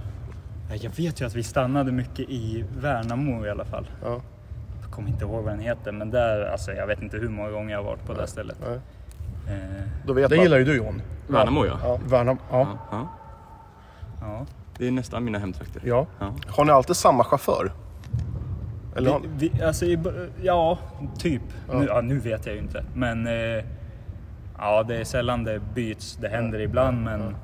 Jag 0.74 0.90
vet 0.96 1.20
ju 1.20 1.26
att 1.26 1.34
vi 1.34 1.42
stannade 1.42 1.92
mycket 1.92 2.30
i 2.30 2.64
Värnamo 2.80 3.46
i 3.46 3.50
alla 3.50 3.64
fall. 3.64 3.86
Ja. 4.04 4.20
Jag 4.82 4.90
kommer 4.90 5.08
inte 5.08 5.24
ihåg 5.24 5.44
vad 5.44 5.52
den 5.52 5.60
heter, 5.60 5.92
men 5.92 6.10
där, 6.10 6.50
alltså, 6.52 6.72
jag 6.72 6.86
vet 6.86 7.02
inte 7.02 7.16
hur 7.16 7.28
många 7.28 7.50
gånger 7.50 7.70
jag 7.72 7.78
har 7.78 7.84
varit 7.84 8.06
på 8.06 8.14
det 8.14 8.26
stället. 8.26 8.56
Nej. 8.68 8.78
Eh, 9.56 9.82
Då 10.06 10.12
vet 10.12 10.30
Det 10.30 10.36
man. 10.36 10.42
gillar 10.42 10.58
ju 10.58 10.64
du 10.64 10.76
John. 10.76 11.02
Värnamo 11.28 11.66
ja. 11.66 11.98
Värnam, 12.06 12.38
ja. 12.50 12.66
ja. 12.90 13.08
ja. 14.20 14.46
Det 14.78 14.86
är 14.86 14.90
nästan 14.90 15.24
mina 15.24 15.38
hemtrakter. 15.38 15.82
ja. 15.84 16.06
Ja. 16.18 16.32
Har 16.46 16.64
ni 16.64 16.70
alltid 16.72 16.96
samma 16.96 17.24
chaufför? 17.24 17.72
Eller 18.96 19.10
har 19.12 19.20
Vi, 19.20 19.48
vi, 19.54 19.62
alltså, 19.62 19.84
ja, 20.42 20.78
typ. 21.18 21.42
Nu, 21.72 21.84
ja, 21.88 22.00
nu 22.00 22.18
vet 22.18 22.46
jag 22.46 22.54
ju 22.54 22.60
inte. 22.60 22.84
Men 22.94 23.26
eh, 23.26 23.64
ja, 24.58 24.82
det 24.82 24.96
är 24.96 25.04
sällan 25.04 25.44
det 25.44 25.60
byts. 25.74 26.16
Det 26.16 26.28
händer 26.28 26.58
ibland, 26.60 27.02
men 27.02 27.37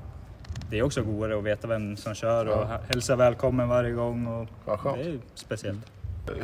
det 0.75 0.79
är 0.79 0.83
också 0.83 1.03
godare 1.03 1.39
att 1.39 1.45
veta 1.45 1.69
vem 1.69 1.97
som 1.97 2.15
kör 2.15 2.47
och 2.47 2.53
ja. 2.71 2.79
hälsa 2.89 3.17
välkommen 3.17 3.69
varje 3.69 3.91
gång. 3.93 4.27
Och 4.65 4.81
skönt. 4.81 4.97
det 4.99 5.05
är 5.11 5.19
speciellt. 5.35 5.79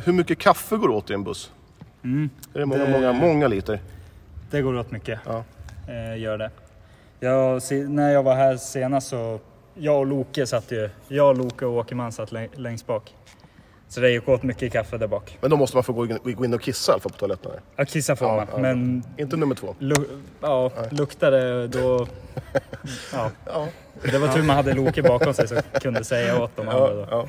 Hur 0.03 0.13
mycket 0.13 0.37
kaffe 0.39 0.77
går 0.77 0.89
åt 0.89 1.09
i 1.09 1.13
en 1.13 1.23
buss? 1.23 1.51
Mm, 2.03 2.29
Är 2.53 2.59
det 2.59 2.65
många, 2.65 2.85
Det- 2.85 2.91
många, 2.91 3.13
många 3.13 3.47
liter? 3.47 3.79
det 4.51 4.61
går 4.61 4.77
åt 4.77 4.91
mycket. 4.91 5.19
Ja. 5.25 5.43
Eh, 5.87 6.17
gör 6.19 6.37
det. 6.37 6.51
Jag, 7.19 7.61
när 7.89 8.09
jag 8.13 8.23
var 8.23 8.35
här 8.35 8.57
senast 8.57 9.07
så, 9.07 9.39
jag 9.73 9.99
och 9.99 10.05
Loke 10.05 10.45
satt 10.47 10.71
ju, 10.71 10.89
jag, 11.07 11.37
Loke 11.37 11.65
och 11.65 11.73
Åkerman 11.77 12.11
satt 12.11 12.31
läng- 12.31 12.49
längst 12.55 12.87
bak. 12.87 13.15
Så 13.87 13.99
det 14.01 14.11
gick 14.11 14.29
åt 14.29 14.43
mycket 14.43 14.73
kaffe 14.73 14.97
där 14.97 15.07
bak. 15.07 15.37
Men 15.41 15.49
då 15.49 15.57
måste 15.57 15.77
man 15.77 15.83
få 15.83 15.93
gå 15.93 16.05
in, 16.05 16.17
gå 16.23 16.45
in 16.45 16.53
och 16.53 16.61
kissa 16.61 16.91
i 16.91 16.93
alla 16.93 17.01
fall 17.01 17.11
på 17.11 17.17
toaletten. 17.17 17.51
Här. 17.51 17.61
Ja, 17.75 17.85
kissa 17.85 18.15
får 18.15 18.27
Ja, 18.27 18.35
man, 18.35 18.47
ja. 18.51 18.57
men 18.57 19.03
Inte 19.17 19.37
nummer 19.37 19.55
två. 19.55 19.75
Lu- 19.79 20.21
ja, 20.41 20.71
luktar 20.91 21.31
det 21.31 21.67
då... 21.67 22.07
Ja. 23.13 23.31
Ja. 23.45 23.67
Det 24.11 24.17
var 24.17 24.27
tur 24.27 24.43
man 24.43 24.55
hade 24.55 24.73
Loke 24.73 25.01
bakom 25.01 25.33
sig 25.33 25.47
som 25.47 25.57
kunde 25.81 26.03
säga 26.03 26.43
åt 26.43 26.55
de 26.55 26.67
andra 26.67 26.79
Ja, 26.79 26.89
då. 26.89 27.07
ja. 27.11 27.27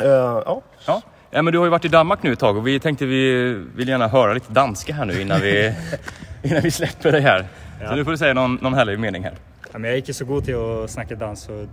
Eh, 0.00 0.06
ja. 0.46 0.62
Ja. 0.86 1.02
ja, 1.30 1.42
men 1.42 1.52
du 1.52 1.58
har 1.58 1.66
ju 1.66 1.70
varit 1.70 1.84
i 1.84 1.88
Danmark 1.88 2.22
nu 2.22 2.32
ett 2.32 2.38
tag 2.38 2.56
och 2.56 2.66
vi 2.66 2.80
tänkte 2.80 3.06
vi 3.06 3.52
vill 3.76 3.88
gärna 3.88 4.08
höra 4.08 4.32
lite 4.34 4.52
danska 4.52 4.94
här 4.94 5.04
nu 5.04 5.20
innan 5.20 5.40
vi, 5.40 5.74
innan 6.42 6.62
vi 6.62 6.70
släpper 6.70 7.12
dig 7.12 7.20
här. 7.20 7.46
Ja. 7.82 7.88
Så 7.88 7.94
nu 7.94 8.04
får 8.04 8.10
du 8.10 8.16
säga 8.18 8.34
någon, 8.34 8.54
någon 8.54 8.74
härlig 8.74 8.98
mening 8.98 9.22
här. 9.24 9.34
Ja, 9.72 9.78
men 9.78 9.84
jag 9.84 9.92
är 9.92 9.98
inte 9.98 10.14
så 10.14 10.24
god 10.24 10.44
till 10.44 10.56
att 10.56 10.90
snacka 10.90 11.14
dans 11.14 11.40
så 11.42 11.66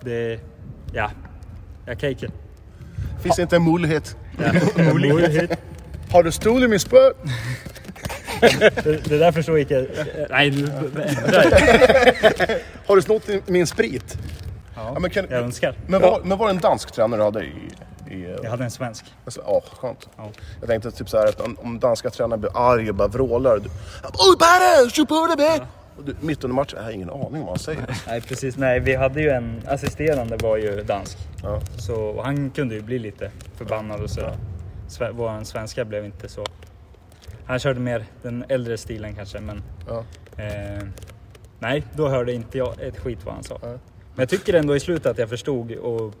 det... 0.00 0.40
Ja, 0.92 1.10
jag 1.86 1.98
kan 1.98 2.10
inte. 2.10 2.28
Finns 3.22 3.36
det 3.36 3.42
inte 3.42 3.56
en 3.56 3.62
möjlighet? 3.72 4.16
Ja. 4.76 4.92
Möjlighet. 4.94 5.60
Har 6.12 6.22
du 6.22 6.32
stulit 6.32 6.70
min 6.70 6.80
spö? 6.80 6.96
Det, 8.84 9.18
där 9.18 9.32
förstår 9.32 9.58
jag 9.58 9.62
inte. 9.62 10.06
Nej, 10.30 10.50
nu 10.50 10.62
ändrar 10.64 11.44
jag. 12.48 12.58
Har 12.86 12.96
du 12.96 13.02
snott 13.02 13.22
min 13.46 13.66
sprit? 13.66 14.18
Ja, 14.76 14.96
men, 15.00 15.10
kan, 15.10 15.26
Jag 15.30 15.42
önskar. 15.42 15.74
men, 15.86 16.00
var, 16.00 16.20
men 16.24 16.38
var 16.38 16.46
det 16.46 16.50
en 16.50 16.58
dansk 16.58 16.92
tränare 16.92 17.20
du 17.20 17.24
hade 17.24 17.44
i... 17.44 17.52
i 18.10 18.36
Jag 18.42 18.50
hade 18.50 18.64
en 18.64 18.70
svensk. 18.70 19.04
alltså, 19.24 19.40
ja, 19.46 19.62
skönt. 19.80 20.08
Ja. 20.16 20.30
Jag 20.60 20.68
tänkte 20.68 20.90
typ 20.90 21.08
så 21.08 21.16
här 21.18 21.26
att 21.28 21.40
om, 21.40 21.56
om 21.62 21.78
danska 21.78 22.10
tränaren 22.10 22.40
blir 22.40 22.72
arg 22.72 22.88
och 22.88 22.94
bara 22.94 23.08
vrålar. 23.08 23.58
Du, 23.58 23.68
Oj 24.02 25.36
be! 25.36 25.66
Och 25.96 26.04
du, 26.04 26.16
Mitt 26.20 26.44
under 26.44 26.54
matchen, 26.54 26.76
jag 26.76 26.84
har 26.84 26.90
ingen 26.90 27.10
aning 27.10 27.40
vad 27.40 27.48
han 27.48 27.58
säger. 27.58 27.86
Nej, 28.06 28.20
precis. 28.20 28.56
Nej, 28.56 28.80
vi 28.80 28.94
hade 28.94 29.20
ju 29.20 29.30
en 29.30 29.62
assisterande 29.68 30.36
var 30.36 30.56
ju 30.56 30.82
dansk. 30.84 31.18
Ja. 31.42 31.60
Så 31.78 32.22
han 32.22 32.50
kunde 32.50 32.74
ju 32.74 32.80
bli 32.82 32.98
lite 32.98 33.30
förbannad 33.56 34.00
och 34.00 34.10
sådär. 34.10 34.36
Sve, 34.88 35.10
våran 35.10 35.44
svenska 35.44 35.84
blev 35.84 36.04
inte 36.04 36.28
så. 36.28 36.44
Han 37.46 37.58
körde 37.58 37.80
mer 37.80 38.04
den 38.22 38.44
äldre 38.48 38.76
stilen 38.78 39.14
kanske, 39.14 39.40
men 39.40 39.62
Ja. 39.88 40.04
eh, 40.44 40.82
nej, 41.58 41.84
då 41.96 42.08
hörde 42.08 42.32
inte 42.32 42.58
jag 42.58 42.80
ett 42.80 42.98
skit 42.98 43.18
vad 43.24 43.34
han 43.34 43.42
sa. 43.44 43.58
Nej. 43.62 43.70
Men 44.14 44.22
jag 44.22 44.28
tycker 44.28 44.54
ändå 44.54 44.76
i 44.76 44.80
slutet 44.80 45.06
att 45.06 45.18
jag 45.18 45.28
förstod 45.28 45.72
och 45.72 46.14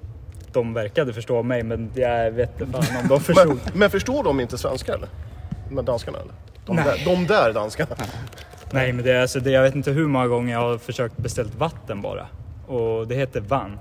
de 0.52 0.74
verkade 0.74 1.12
förstå 1.12 1.42
mig, 1.42 1.62
men 1.62 1.90
jag 1.94 2.30
vet 2.30 2.60
inte 2.60 2.82
fan 2.82 3.02
om 3.02 3.08
de 3.08 3.20
förstod. 3.24 3.46
Men, 3.64 3.78
men 3.78 3.90
förstår 3.90 4.24
de 4.24 4.40
inte 4.40 4.58
svenska 4.58 4.94
eller? 4.94 5.08
De 5.68 5.76
här 5.76 5.82
danskarna 5.82 6.18
eller? 6.18 6.34
De, 6.66 6.76
Nej. 6.76 6.84
där, 6.84 7.14
de 7.16 7.26
där 7.26 7.52
danskarna? 7.52 7.96
Nej, 8.70 8.92
men 8.92 9.04
det 9.04 9.12
är 9.12 9.20
alltså, 9.20 9.40
det, 9.40 9.50
jag 9.50 9.62
vet 9.62 9.74
inte 9.74 9.90
hur 9.90 10.06
många 10.06 10.26
gånger 10.26 10.52
jag 10.52 10.60
har 10.60 10.78
försökt 10.78 11.16
beställt 11.16 11.54
vatten 11.54 12.02
bara. 12.02 12.26
Och 12.66 13.08
det 13.08 13.14
heter 13.14 13.40
vann. 13.40 13.78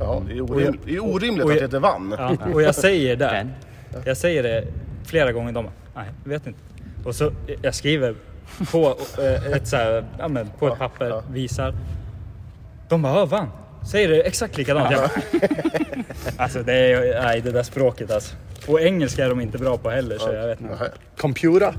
Ja, 0.00 0.22
det 0.26 0.32
är 0.36 0.40
orimligt, 0.40 0.80
det 0.84 0.94
är 0.96 1.04
orimligt 1.04 1.44
och 1.44 1.50
att 1.50 1.56
det 1.58 1.62
heter 1.64 1.80
vann. 1.80 2.14
Ja, 2.18 2.36
och 2.54 2.62
jag 2.62 2.74
säger 2.74 3.16
det. 3.16 3.48
Jag 4.04 4.16
säger 4.16 4.42
det 4.42 4.64
flera 5.04 5.32
gånger. 5.32 5.52
De 5.52 5.64
bara, 5.64 5.72
nej, 5.94 6.06
vet 6.24 6.46
inte. 6.46 6.58
Och 7.04 7.14
så 7.14 7.32
jag 7.62 7.74
skriver 7.74 8.14
på 8.70 8.96
eh, 9.18 9.52
ett, 9.52 9.68
så 9.68 9.76
här, 9.76 10.04
ja, 10.18 10.28
men 10.28 10.48
på 10.58 10.68
ett 10.68 10.78
papper, 10.78 11.06
ja. 11.08 11.22
visar. 11.30 11.74
De 12.88 13.02
bara, 13.02 13.18
ja, 13.18 13.24
vann. 13.24 13.48
Säger 13.90 14.08
det 14.08 14.20
exakt 14.22 14.56
likadant. 14.56 14.96
Bara, 14.96 15.10
alltså 16.36 16.62
det 16.62 16.72
är, 16.72 17.22
nej 17.22 17.40
det 17.40 17.50
där 17.50 17.62
språket 17.62 18.10
alltså. 18.10 18.34
Och 18.66 18.80
engelska 18.80 19.24
är 19.24 19.28
de 19.28 19.40
inte 19.40 19.58
bra 19.58 19.78
på 19.78 19.90
heller 19.90 20.18
så 20.18 20.32
jag 20.32 20.46
vet 20.46 20.60
inte. 20.60 20.76
Nej. 20.80 20.88
Computer. 21.16 21.74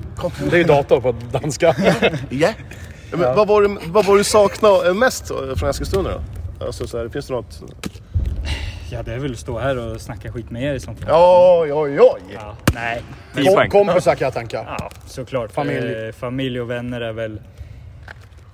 Det 0.50 0.56
är 0.56 0.58
ju 0.58 0.64
dator 0.64 1.02
på 1.02 1.16
danska. 1.32 1.76
Ja. 2.30 2.50
Men 3.12 3.36
Vad, 3.36 3.48
var 3.48 3.62
det, 3.62 3.78
vad 3.88 4.06
var 4.06 4.18
du 4.18 4.24
saknade 4.24 4.94
mest 4.94 5.28
från 5.28 5.70
Eskilstuna 5.70 6.10
då? 6.10 6.66
Alltså, 6.66 6.88
så 6.88 6.98
här, 6.98 7.10
finns 7.10 7.28
det 7.28 7.34
något? 7.34 7.62
Ja 8.92 9.04
det 9.04 9.14
är 9.14 9.20
väl 9.20 9.32
att 9.32 9.38
stå 9.38 9.60
här 9.60 9.78
och 9.78 10.02
snacka 10.02 10.32
skit 10.32 10.52
med 10.52 10.64
er 10.64 10.74
i 10.74 10.80
sånt. 10.80 11.00
Oj, 11.02 11.74
oj, 11.74 12.00
oj! 12.02 12.22
Ja, 12.34 12.56
nej. 12.74 13.02
Tio 13.36 13.46
Kom, 13.46 13.54
poäng. 13.56 13.70
kompisar 13.70 14.16
kan 14.16 14.26
jag 14.26 14.34
tänka. 14.34 14.58
Ja, 14.80 14.90
såklart. 15.06 15.52
Familj. 15.52 15.94
Eh, 15.94 16.12
familj 16.12 16.62
och 16.62 16.70
vänner 16.70 17.02
är 17.02 17.14
väl... 17.14 17.42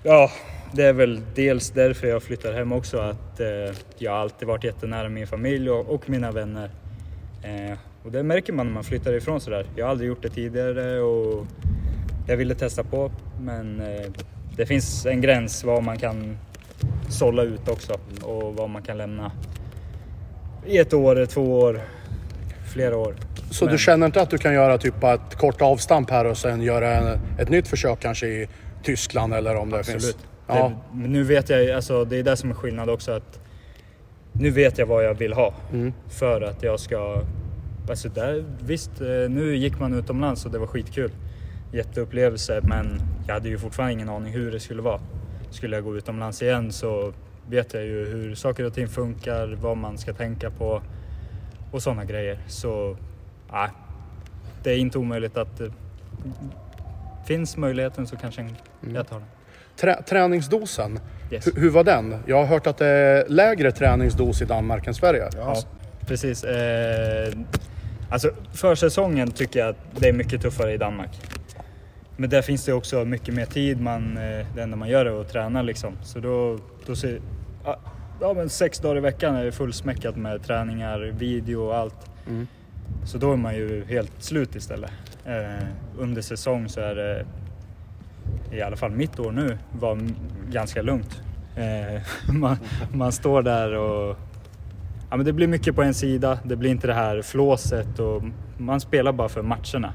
Ja, 0.03 0.31
det 0.71 0.83
är 0.83 0.93
väl 0.93 1.21
dels 1.35 1.69
därför 1.71 2.07
jag 2.07 2.23
flyttar 2.23 2.53
hem 2.53 2.71
också. 2.71 2.99
Att 2.99 3.39
eh, 3.39 3.47
jag 3.97 4.11
har 4.11 4.19
alltid 4.19 4.47
varit 4.47 4.63
jättenära 4.63 5.09
min 5.09 5.27
familj 5.27 5.69
och, 5.69 5.89
och 5.89 6.09
mina 6.09 6.31
vänner. 6.31 6.69
Eh, 7.43 7.77
och 8.03 8.11
det 8.11 8.23
märker 8.23 8.53
man 8.53 8.65
när 8.65 8.73
man 8.73 8.83
flyttar 8.83 9.13
ifrån 9.13 9.41
sådär. 9.41 9.65
Jag 9.75 9.85
har 9.85 9.91
aldrig 9.91 10.07
gjort 10.07 10.21
det 10.21 10.29
tidigare 10.29 10.99
och 10.99 11.45
jag 12.27 12.37
ville 12.37 12.55
testa 12.55 12.83
på. 12.83 13.11
Men 13.41 13.81
eh, 13.81 14.11
det 14.55 14.65
finns 14.65 15.05
en 15.05 15.21
gräns 15.21 15.63
vad 15.63 15.83
man 15.83 15.97
kan 15.97 16.37
sålla 17.09 17.43
ut 17.43 17.67
också 17.67 17.93
och 18.21 18.55
vad 18.55 18.69
man 18.69 18.81
kan 18.81 18.97
lämna. 18.97 19.31
I 20.65 20.77
ett 20.77 20.93
år, 20.93 21.25
två 21.25 21.59
år, 21.59 21.81
flera 22.73 22.97
år. 22.97 23.15
Så 23.51 23.65
Men- 23.65 23.71
du 23.71 23.77
känner 23.77 24.05
inte 24.05 24.21
att 24.21 24.29
du 24.29 24.37
kan 24.37 24.53
göra 24.53 24.77
typ 24.77 25.03
ett 25.03 25.35
kort 25.35 25.61
avstamp 25.61 26.09
här 26.09 26.25
och 26.25 26.37
sen 26.37 26.61
göra 26.61 26.95
en, 26.95 27.19
ett 27.39 27.49
nytt 27.49 27.67
försök 27.67 27.99
kanske 27.99 28.27
i 28.27 28.47
Tyskland 28.83 29.33
eller 29.33 29.55
om 29.55 29.69
det 29.69 29.77
Absolut. 29.79 30.01
finns... 30.03 30.17
Ja. 30.47 30.55
Det, 30.91 30.97
men 30.97 31.13
nu 31.13 31.23
vet 31.23 31.49
jag, 31.49 31.69
alltså 31.71 32.05
det 32.05 32.17
är 32.17 32.23
det 32.23 32.35
som 32.37 32.49
är 32.49 32.53
skillnad 32.55 32.89
också 32.89 33.11
att 33.11 33.39
nu 34.33 34.49
vet 34.49 34.77
jag 34.77 34.85
vad 34.85 35.05
jag 35.05 35.13
vill 35.13 35.33
ha 35.33 35.53
Mm. 35.73 35.93
för 36.09 36.41
att 36.41 36.63
jag 36.63 36.79
ska... 36.79 37.21
Alltså 37.89 38.09
där, 38.09 38.43
visst, 38.65 39.01
eh, 39.01 39.07
nu 39.29 39.55
gick 39.55 39.79
man 39.79 39.93
utomlands 39.93 40.45
och 40.45 40.51
det 40.51 40.59
var 40.59 40.67
skitkul. 40.67 41.11
Jätteupplevelse 41.73 42.59
men 42.63 43.01
jag 43.27 43.33
hade 43.33 43.49
ju 43.49 43.57
fortfarande 43.57 43.93
ingen 43.93 44.09
aning 44.09 44.33
hur 44.33 44.51
det 44.51 44.59
skulle 44.59 44.81
vara. 44.81 44.99
Skulle 45.51 45.75
jag 45.75 45.83
gå 45.85 45.97
utomlands 45.97 46.41
igen 46.41 46.71
så 46.71 47.13
vet 47.49 47.73
jag 47.73 47.83
ju 47.83 48.05
hur 48.05 48.35
saker 48.35 48.63
och 48.65 48.73
ting 48.73 48.87
funkar, 48.87 49.57
vad 49.61 49.77
man 49.77 49.97
ska 49.97 50.13
tänka 50.13 50.49
på 50.49 50.81
och 51.71 51.81
sådana 51.83 52.05
grejer. 52.05 52.39
Så 52.47 52.97
nej, 53.51 53.69
det 54.63 54.71
är 54.71 54.77
inte 54.77 54.97
omöjligt 54.97 55.37
att... 55.37 55.61
eh, 55.61 55.67
Finns 57.27 57.57
möjligheten 57.57 58.07
så 58.07 58.15
kanske 58.17 58.49
jag 58.93 59.07
tar 59.07 59.19
den. 59.19 59.27
Trä, 59.75 60.01
träningsdosen, 60.01 60.99
Yes. 61.31 61.47
hur, 61.47 61.61
hur 61.61 61.69
var 61.69 61.83
den? 61.83 62.15
Jag 62.25 62.37
har 62.37 62.45
hört 62.45 62.67
att 62.67 62.77
det 62.77 62.85
är 62.87 63.25
lägre 63.29 63.71
träningsdos 63.71 64.41
i 64.41 64.45
Danmark 64.45 64.87
än 64.87 64.93
Sverige. 64.93 65.29
Ja, 65.37 65.55
precis. 66.07 66.43
Eh, 66.43 67.33
alltså 68.09 68.31
försäsongen 68.53 69.31
tycker 69.31 69.59
jag 69.59 69.69
att 69.69 69.77
det 69.99 70.09
är 70.09 70.13
mycket 70.13 70.41
tuffare 70.41 70.73
i 70.73 70.77
Danmark. 70.77 71.09
Men 72.17 72.29
där 72.29 72.41
finns 72.41 72.65
det 72.65 72.73
också 72.73 73.05
mycket 73.05 73.33
mer 73.33 73.45
tid. 73.45 73.81
Man, 73.81 74.17
eh, 74.17 74.45
det 74.55 74.61
enda 74.61 74.77
man 74.77 74.89
gör 74.89 75.05
är 75.05 75.21
att 75.21 75.29
träna 75.31 75.61
liksom. 75.61 75.93
Så 76.03 76.19
då, 76.19 76.59
då 76.85 76.95
ser, 76.95 77.19
ja, 78.19 78.33
men 78.33 78.49
sex 78.49 78.79
dagar 78.79 78.97
i 78.97 78.99
veckan 78.99 79.35
är 79.35 79.45
det 79.45 79.51
fullsmäckat 79.51 80.15
med 80.15 80.43
träningar, 80.43 80.99
video 80.99 81.59
och 81.59 81.75
allt. 81.75 82.11
Mm. 82.27 82.47
Så 83.05 83.17
då 83.17 83.33
är 83.33 83.37
man 83.37 83.55
ju 83.55 83.85
helt 83.85 84.23
slut 84.23 84.55
istället. 84.55 84.91
Eh, 85.25 85.65
under 85.97 86.21
säsong 86.21 86.69
så 86.69 86.81
är 86.81 86.95
det, 86.95 87.25
i 88.51 88.61
alla 88.61 88.75
fall 88.75 88.91
mitt 88.91 89.19
år 89.19 89.31
nu, 89.31 89.57
var 89.71 89.99
ganska 90.51 90.81
lugnt. 90.81 91.21
Eh, 91.55 92.01
man, 92.33 92.57
man 92.93 93.11
står 93.11 93.41
där 93.41 93.73
och 93.73 94.17
Ja, 95.11 95.17
men 95.17 95.25
det 95.25 95.33
blir 95.33 95.47
mycket 95.47 95.75
på 95.75 95.83
en 95.83 95.93
sida, 95.93 96.39
det 96.43 96.55
blir 96.55 96.69
inte 96.69 96.87
det 96.87 96.93
här 96.93 97.21
flåset 97.21 97.99
och 97.99 98.23
man 98.57 98.79
spelar 98.79 99.11
bara 99.11 99.29
för 99.29 99.41
matcherna. 99.41 99.93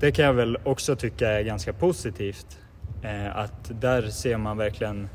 Det 0.00 0.10
kan 0.10 0.24
jag 0.24 0.32
väl 0.32 0.58
också 0.64 0.96
tycka 0.96 1.28
är 1.28 1.42
ganska 1.42 1.72
positivt. 1.72 2.58
Eh, 3.02 3.36
att 3.36 3.80
där 3.80 4.02
ser 4.02 4.36
man 4.36 4.56
verkligen 4.56 5.08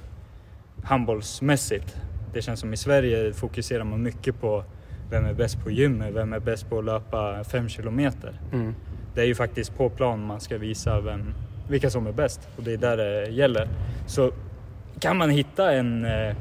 handbollsmässigt. 0.83 1.97
Det 2.33 2.41
känns 2.41 2.59
som 2.59 2.73
i 2.73 2.77
Sverige 2.77 3.33
fokuserar 3.33 3.83
man 3.83 4.03
mycket 4.03 4.41
på 4.41 4.63
vem 5.09 5.25
är 5.25 5.33
bäst 5.33 5.63
på 5.63 5.71
gymmet, 5.71 6.13
vem 6.13 6.33
är 6.33 6.39
bäst 6.39 6.69
på 6.69 6.79
att 6.79 6.85
löpa 6.85 7.43
fem 7.43 7.69
kilometer. 7.69 8.39
Mm. 8.53 8.75
Det 9.15 9.21
är 9.21 9.25
ju 9.25 9.35
faktiskt 9.35 9.77
på 9.77 9.89
plan 9.89 10.25
man 10.25 10.39
ska 10.39 10.57
visa 10.57 11.01
vem, 11.01 11.33
vilka 11.69 11.89
som 11.89 12.07
är 12.07 12.11
bäst 12.11 12.49
och 12.57 12.63
det 12.63 12.73
är 12.73 12.77
där 12.77 12.97
det 12.97 13.29
gäller. 13.29 13.67
Så 14.07 14.31
kan 14.99 15.17
man 15.17 15.29
hitta 15.29 15.73
en 15.73 16.05
eh, 16.05 16.35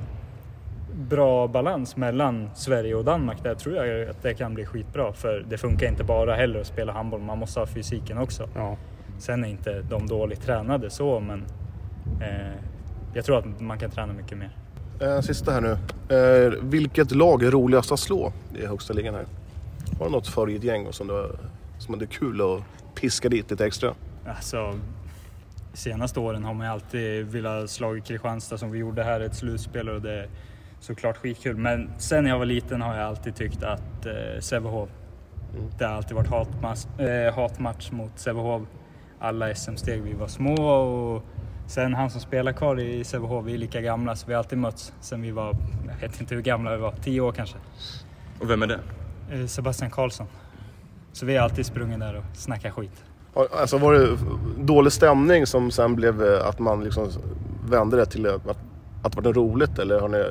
bra 0.94 1.48
balans 1.48 1.96
mellan 1.96 2.50
Sverige 2.54 2.94
och 2.94 3.04
Danmark 3.04 3.42
där 3.42 3.54
tror 3.54 3.76
jag 3.76 4.08
att 4.10 4.22
det 4.22 4.34
kan 4.34 4.54
bli 4.54 4.66
skitbra. 4.66 5.12
För 5.12 5.44
det 5.48 5.58
funkar 5.58 5.88
inte 5.88 6.04
bara 6.04 6.34
heller 6.34 6.60
att 6.60 6.66
spela 6.66 6.92
handboll, 6.92 7.20
man 7.20 7.38
måste 7.38 7.60
ha 7.60 7.66
fysiken 7.66 8.18
också. 8.18 8.48
Ja. 8.54 8.76
Sen 9.18 9.44
är 9.44 9.48
inte 9.48 9.82
de 9.82 10.06
dåligt 10.06 10.42
tränade 10.42 10.90
så, 10.90 11.20
men 11.20 11.44
eh, 12.20 12.56
jag 13.14 13.24
tror 13.24 13.38
att 13.38 13.60
man 13.60 13.78
kan 13.78 13.90
träna 13.90 14.12
mycket 14.12 14.38
mer. 14.38 14.50
Eh, 15.00 15.20
sista 15.20 15.52
här 15.52 15.60
nu. 15.60 15.78
Eh, 16.16 16.52
vilket 16.62 17.10
lag 17.10 17.42
är 17.42 17.50
roligast 17.50 17.92
att 17.92 18.00
slå 18.00 18.32
i 18.54 18.66
högsta 18.66 18.92
ligan 18.92 19.14
här? 19.14 19.26
Har 19.98 20.06
du 20.06 20.12
något 20.12 20.28
favoritgäng 20.28 20.92
som, 20.92 21.06
du, 21.06 21.36
som 21.78 21.98
det 21.98 22.04
är 22.04 22.06
kul 22.06 22.40
att 22.40 22.62
piska 22.94 23.28
dit 23.28 23.50
lite 23.50 23.66
extra? 23.66 23.94
Alltså, 24.26 24.78
senaste 25.72 26.20
åren 26.20 26.44
har 26.44 26.54
man 26.54 26.66
ju 26.66 26.72
alltid 26.72 27.26
velat 27.26 27.70
slå 27.70 28.00
Kristianstad 28.00 28.58
som 28.58 28.70
vi 28.70 28.78
gjorde 28.78 29.02
här, 29.02 29.20
ett 29.20 29.34
slutspel 29.34 29.88
och 29.88 30.02
det 30.02 30.12
är 30.12 30.28
såklart 30.80 31.16
skitkul. 31.16 31.56
Men 31.56 31.90
sen 31.98 32.26
jag 32.26 32.38
var 32.38 32.46
liten 32.46 32.82
har 32.82 32.96
jag 32.96 33.06
alltid 33.06 33.34
tyckt 33.34 33.62
att 33.62 34.06
eh, 34.06 34.40
Sävehof, 34.40 34.88
det 35.78 35.84
har 35.84 35.92
alltid 35.92 36.16
varit 36.16 36.30
hatmatch, 36.30 36.86
eh, 36.98 37.34
hatmatch 37.34 37.90
mot 37.90 38.18
Sävehof. 38.18 38.62
Alla 39.18 39.54
SM-steg 39.54 40.02
vi 40.02 40.12
var 40.12 40.28
små 40.28 40.62
och 40.62 41.24
sen 41.66 41.94
han 41.94 42.10
som 42.10 42.20
spelar 42.20 42.52
kvar 42.52 42.80
i 42.80 43.04
Sävehof, 43.04 43.46
vi 43.46 43.54
är 43.54 43.58
lika 43.58 43.80
gamla 43.80 44.16
så 44.16 44.26
vi 44.26 44.32
har 44.32 44.38
alltid 44.38 44.58
mötts 44.58 44.92
sen 45.00 45.22
vi 45.22 45.30
var, 45.30 45.56
jag 45.88 46.08
vet 46.08 46.20
inte 46.20 46.34
hur 46.34 46.42
gamla 46.42 46.76
vi 46.76 46.82
var, 46.82 46.94
tio 47.02 47.20
år 47.20 47.32
kanske. 47.32 47.56
Och 48.40 48.50
vem 48.50 48.62
är 48.62 48.66
det? 48.66 48.78
Eh, 49.32 49.46
Sebastian 49.46 49.90
Karlsson. 49.90 50.26
Så 51.12 51.26
vi 51.26 51.36
har 51.36 51.44
alltid 51.44 51.66
sprungit 51.66 52.00
där 52.00 52.16
och 52.16 52.24
snackat 52.36 52.72
skit. 52.72 53.04
Alltså 53.60 53.78
var 53.78 53.94
det 53.94 54.18
dålig 54.58 54.92
stämning 54.92 55.46
som 55.46 55.70
sen 55.70 55.94
blev 55.94 56.22
eh, 56.22 56.46
att 56.46 56.58
man 56.58 56.84
liksom 56.84 57.10
vände 57.68 57.96
det 57.96 58.06
till 58.06 58.26
att, 58.26 58.46
att 59.02 59.12
det 59.12 59.20
var 59.20 59.32
roligt 59.32 59.78
eller 59.78 60.00
har 60.00 60.08
ni... 60.08 60.24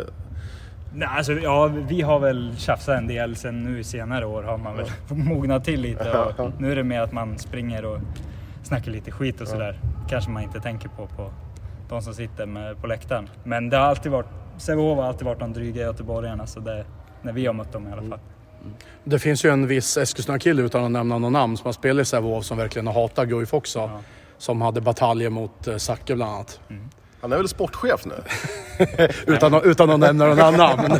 Nej, 0.94 1.08
alltså, 1.12 1.34
ja, 1.34 1.72
vi 1.88 2.02
har 2.02 2.20
väl 2.20 2.54
tjafsat 2.58 2.98
en 2.98 3.08
del 3.08 3.36
sen 3.36 3.64
nu 3.64 3.80
i 3.80 3.84
senare 3.84 4.26
år 4.26 4.44
har 4.44 4.58
man 4.58 4.78
väl 4.78 4.88
mognat 5.18 5.64
till 5.66 5.82
lite. 5.82 6.18
Och 6.18 6.52
nu 6.60 6.72
är 6.72 6.76
det 6.76 6.84
mer 6.84 7.02
att 7.02 7.12
man 7.12 7.38
springer 7.38 7.86
och 7.86 8.00
snackar 8.72 8.92
lite 8.92 9.12
skit 9.12 9.42
och 9.42 9.48
sådär. 9.48 9.80
Kanske 10.10 10.32
man 10.32 10.44
inte 10.44 10.60
tänker 10.60 10.90
på, 10.90 11.08
på 11.08 11.32
de 11.90 12.02
som 12.02 12.14
sitter 12.14 12.46
med, 12.46 12.82
på 12.82 12.88
läktaren. 12.88 13.30
Men 13.44 13.70
det 13.70 13.78
har 13.78 13.84
alltid 13.84 14.12
varit, 14.12 14.26
Sävehof 14.58 14.98
har 14.98 15.06
alltid 15.06 15.26
varit 15.26 15.40
de 15.40 15.54
dryga 15.54 15.82
göteborgarna 15.82 16.48
så 16.48 16.60
det, 16.60 16.86
när 17.22 17.34
vi 17.34 17.46
har 17.46 17.54
mött 17.54 17.72
dem 17.72 17.88
i 17.88 17.92
alla 17.92 18.02
fall. 18.10 18.20
Det 19.04 19.20
finns 19.20 19.46
ju 19.46 19.50
en 19.50 19.68
viss 19.68 19.98
Eskilstuna-kille 19.98 20.62
utan 20.62 20.84
att 20.84 20.92
nämna 20.92 21.18
någon 21.18 21.34
namn 21.34 21.58
som 21.58 21.66
har 21.66 21.74
spelat 21.74 22.02
i 22.02 22.06
Sävehof 22.06 22.46
som 22.46 22.58
verkligen 22.58 22.88
hatar 22.88 23.26
Guif 23.26 23.54
också. 23.54 23.80
Ja. 23.80 24.00
Som 24.38 24.62
hade 24.62 24.82
bataljer 24.82 25.30
mot 25.30 25.68
eh, 25.68 25.78
Zacke 25.78 26.16
bland 26.16 26.32
annat. 26.32 26.60
Han 27.22 27.32
är 27.34 27.38
väl 27.38 27.48
sportchef 27.48 28.06
nu? 28.06 28.16
Utan, 29.28 29.54
att- 29.54 29.64
utan 29.66 29.90
att 29.90 30.00
nämna 30.00 30.26
någon 30.26 30.40
annan. 30.40 31.00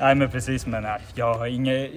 Nej 0.00 0.14
men 0.14 0.30
precis, 0.30 0.66
men 0.66 0.82
nej, 0.82 1.00
jag 1.14 1.34
har 1.34 1.46
inget, 1.46 1.90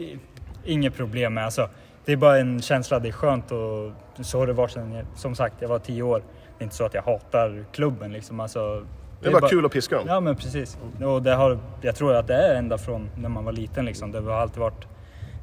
inget 0.65 0.95
problem 0.95 1.33
med 1.33 1.45
alltså. 1.45 1.69
Det 2.05 2.11
är 2.11 2.17
bara 2.17 2.39
en 2.39 2.61
känsla, 2.61 2.99
det 2.99 3.07
är 3.07 3.11
skönt 3.11 3.51
och 3.51 3.91
så 4.25 4.39
har 4.39 4.47
det 4.47 4.53
varit 4.53 4.71
sen, 4.71 4.91
jag- 4.93 5.05
som 5.15 5.35
sagt, 5.35 5.55
jag 5.59 5.69
var 5.69 5.79
tio 5.79 6.03
år. 6.03 6.23
Det 6.57 6.63
är 6.63 6.63
inte 6.63 6.75
så 6.75 6.85
att 6.85 6.93
jag 6.93 7.01
hatar 7.03 7.65
klubben 7.71 8.13
liksom. 8.13 8.39
Alltså, 8.39 8.85
Det 9.21 9.27
är 9.29 9.31
bara 9.33 9.49
kul 9.49 9.65
att 9.65 9.71
piska 9.71 9.95
dem. 9.95 10.05
Ja 10.07 10.19
men 10.19 10.35
precis. 10.35 10.77
Och 11.03 11.23
det 11.23 11.33
har, 11.35 11.59
jag 11.81 11.95
tror 11.95 12.15
att 12.15 12.27
det 12.27 12.33
är 12.35 12.55
ända 12.55 12.77
från 12.77 13.09
när 13.17 13.29
man 13.29 13.45
var 13.45 13.51
liten 13.51 13.85
liksom. 13.85 14.11
Det 14.11 14.19
har 14.19 14.31
alltid 14.31 14.59
varit 14.59 14.87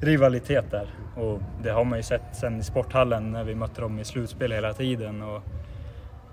rivalitet 0.00 0.70
där. 0.70 0.86
Och 1.16 1.40
det 1.62 1.70
har 1.70 1.84
man 1.84 1.98
ju 1.98 2.02
sett 2.02 2.22
sen 2.32 2.58
i 2.60 2.62
sporthallen 2.62 3.32
när 3.32 3.44
vi 3.44 3.54
mötte 3.54 3.80
dem 3.80 3.98
i 3.98 4.04
slutspel 4.04 4.52
hela 4.52 4.72
tiden. 4.72 5.22
Och 5.22 5.42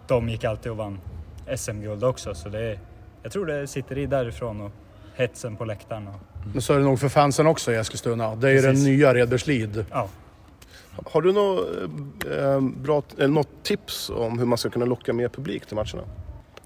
de 0.07 0.29
gick 0.29 0.43
alltid 0.43 0.71
och 0.71 0.77
vann 0.77 0.99
SM-guld 1.55 2.03
också. 2.03 2.33
Så 2.33 2.49
det 2.49 2.79
jag 3.23 3.31
tror 3.31 3.45
det 3.45 3.67
sitter 3.67 3.97
i 3.97 4.05
därifrån 4.05 4.61
och 4.61 4.71
hetsen 5.15 5.55
på 5.55 5.65
läktaren. 5.65 6.07
Och, 6.07 6.15
Men 6.53 6.61
så 6.61 6.73
är 6.73 6.77
det 6.77 6.83
nog 6.83 6.99
för 6.99 7.09
fansen 7.09 7.47
också 7.47 7.71
i 7.71 7.75
Eskilstuna. 7.75 8.35
Det 8.35 8.47
är 8.49 8.51
ju 8.51 8.61
den 8.61 8.71
Precis. 8.71 8.85
nya 8.87 9.13
Redbergslid. 9.13 9.85
ja. 9.91 10.07
Har 11.11 11.21
du 11.21 11.31
något, 11.33 11.67
eh, 12.37 12.61
bra, 12.83 13.03
eh, 13.19 13.27
något 13.29 13.63
tips 13.63 14.09
om 14.09 14.39
hur 14.39 14.45
man 14.45 14.57
ska 14.57 14.69
kunna 14.69 14.85
locka 14.85 15.13
mer 15.13 15.27
publik 15.29 15.65
till 15.65 15.75
matcherna? 15.75 16.01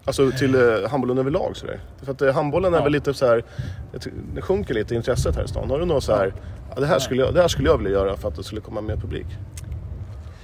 Alltså 0.05 0.31
till 0.31 0.55
eh, 0.55 0.89
handbollen 0.89 1.17
överlag 1.17 1.57
sådär. 1.57 1.79
För 2.03 2.11
att 2.11 2.21
eh, 2.21 2.33
handbollen 2.33 2.73
är 2.73 2.77
Ja. 2.77 2.83
väl 2.83 2.91
lite 2.91 3.13
så 3.13 3.25
här, 3.27 3.43
jag 3.91 4.01
ty- 4.01 4.11
det 4.35 4.41
sjunker 4.41 4.73
lite 4.73 4.95
intresset 4.95 5.35
här 5.35 5.43
i 5.43 5.47
stan. 5.47 5.69
Har 5.69 5.79
du 5.79 5.85
något 5.85 6.03
så 6.03 6.15
här, 6.15 6.33
ja, 6.75 6.79
det, 6.81 6.87
här 6.87 6.99
skulle 6.99 7.21
jag, 7.23 7.33
det 7.33 7.41
här 7.41 7.47
skulle 7.47 7.69
jag 7.69 7.77
vilja 7.77 7.91
göra 7.91 8.17
för 8.17 8.27
att 8.27 8.35
det 8.35 8.43
skulle 8.43 8.61
komma 8.61 8.81
mer 8.81 8.95
publik? 8.95 9.27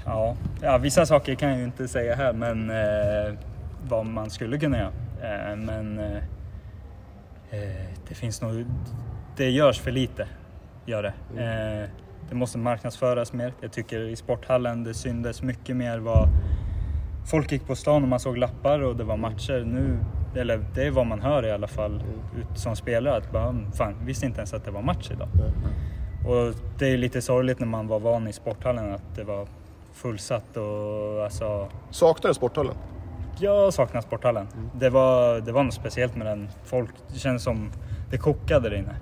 Ja, 0.06 0.36
ja, 0.62 0.78
vissa 0.78 1.06
saker 1.06 1.36
kan 1.36 1.50
jag 1.50 1.58
ju 1.58 1.64
inte 1.64 1.88
säga 1.88 2.16
här, 2.16 2.34
men 2.34 2.70
eh, 2.70 3.34
vad 3.90 4.06
man 4.06 4.30
skulle 4.30 4.60
kunna 4.60 4.78
göra. 4.78 4.92
Eh, 5.52 5.56
men 5.56 6.00
eh, 6.00 6.18
eh, 7.52 7.86
det 8.10 8.16
finns 8.16 8.42
nog... 8.42 8.66
Det 9.38 9.50
görs 9.50 9.80
för 9.80 9.92
lite, 9.92 10.28
gör 10.86 11.04
det. 11.04 11.14
Eh, 11.44 11.90
det 12.30 12.36
måste 12.36 12.58
marknadsföras 12.58 13.34
mer. 13.34 13.54
Jag 13.62 13.72
tycker 13.72 14.00
i 14.00 14.16
sporthallen 14.16 14.84
det 14.84 14.94
syndes 14.94 15.42
mycket 15.42 15.76
mer 15.76 16.00
vad 16.00 16.28
folk 17.26 17.52
gick 17.52 17.68
på 17.68 17.76
stan 17.76 18.04
och 18.04 18.10
man 18.10 18.20
såg 18.20 18.38
lappar 18.38 18.80
och 18.80 18.96
det 18.96 19.04
var 19.04 19.18
matcher. 19.18 19.64
Nu, 19.66 20.00
eller 20.36 20.66
det 20.76 20.84
är 20.88 20.92
vad 20.92 21.08
man 21.08 21.22
hör 21.22 21.46
i 21.46 21.52
alla 21.52 21.68
fall 21.68 22.04
ut 22.40 22.60
som 22.60 22.76
spelare, 22.76 23.18
att 23.18 23.32
bara, 23.32 23.48
"Mm, 23.50 23.72
fan, 23.72 23.96
visste 24.06 24.26
inte 24.26 24.38
ens 24.38 24.54
att 24.54 24.66
det 24.66 24.72
var 24.72 24.82
match 24.82 25.12
idag. 25.12 25.28
Och 26.28 26.54
det 26.80 26.88
är 26.94 26.98
lite 26.98 27.22
sorgligt 27.22 27.60
när 27.60 27.68
man 27.68 27.88
var 27.88 28.00
van 28.00 28.28
i 28.28 28.34
sporthallen 28.34 28.94
att 28.94 29.16
det 29.16 29.24
var 29.24 29.48
fullsatt 29.94 30.58
och 30.58 31.24
alltså... 31.24 31.68
Saknar 31.92 32.28
du 32.28 32.34
sporthallen? 32.34 32.76
Jag 33.40 33.74
saknar 33.74 34.02
sporthallen. 34.02 34.48
Det, 34.76 34.90
var, 34.90 35.40
det 35.42 35.52
var 35.52 35.64
något 35.64 35.74
speciellt 35.74 36.16
med 36.16 36.28
den. 36.28 36.50
Folk, 36.64 36.90
det 37.14 37.20
kändes 37.20 37.44
som 37.44 37.72
det 38.10 38.18
kokade 38.18 38.70
där 38.70 38.76
inne. 38.78 38.96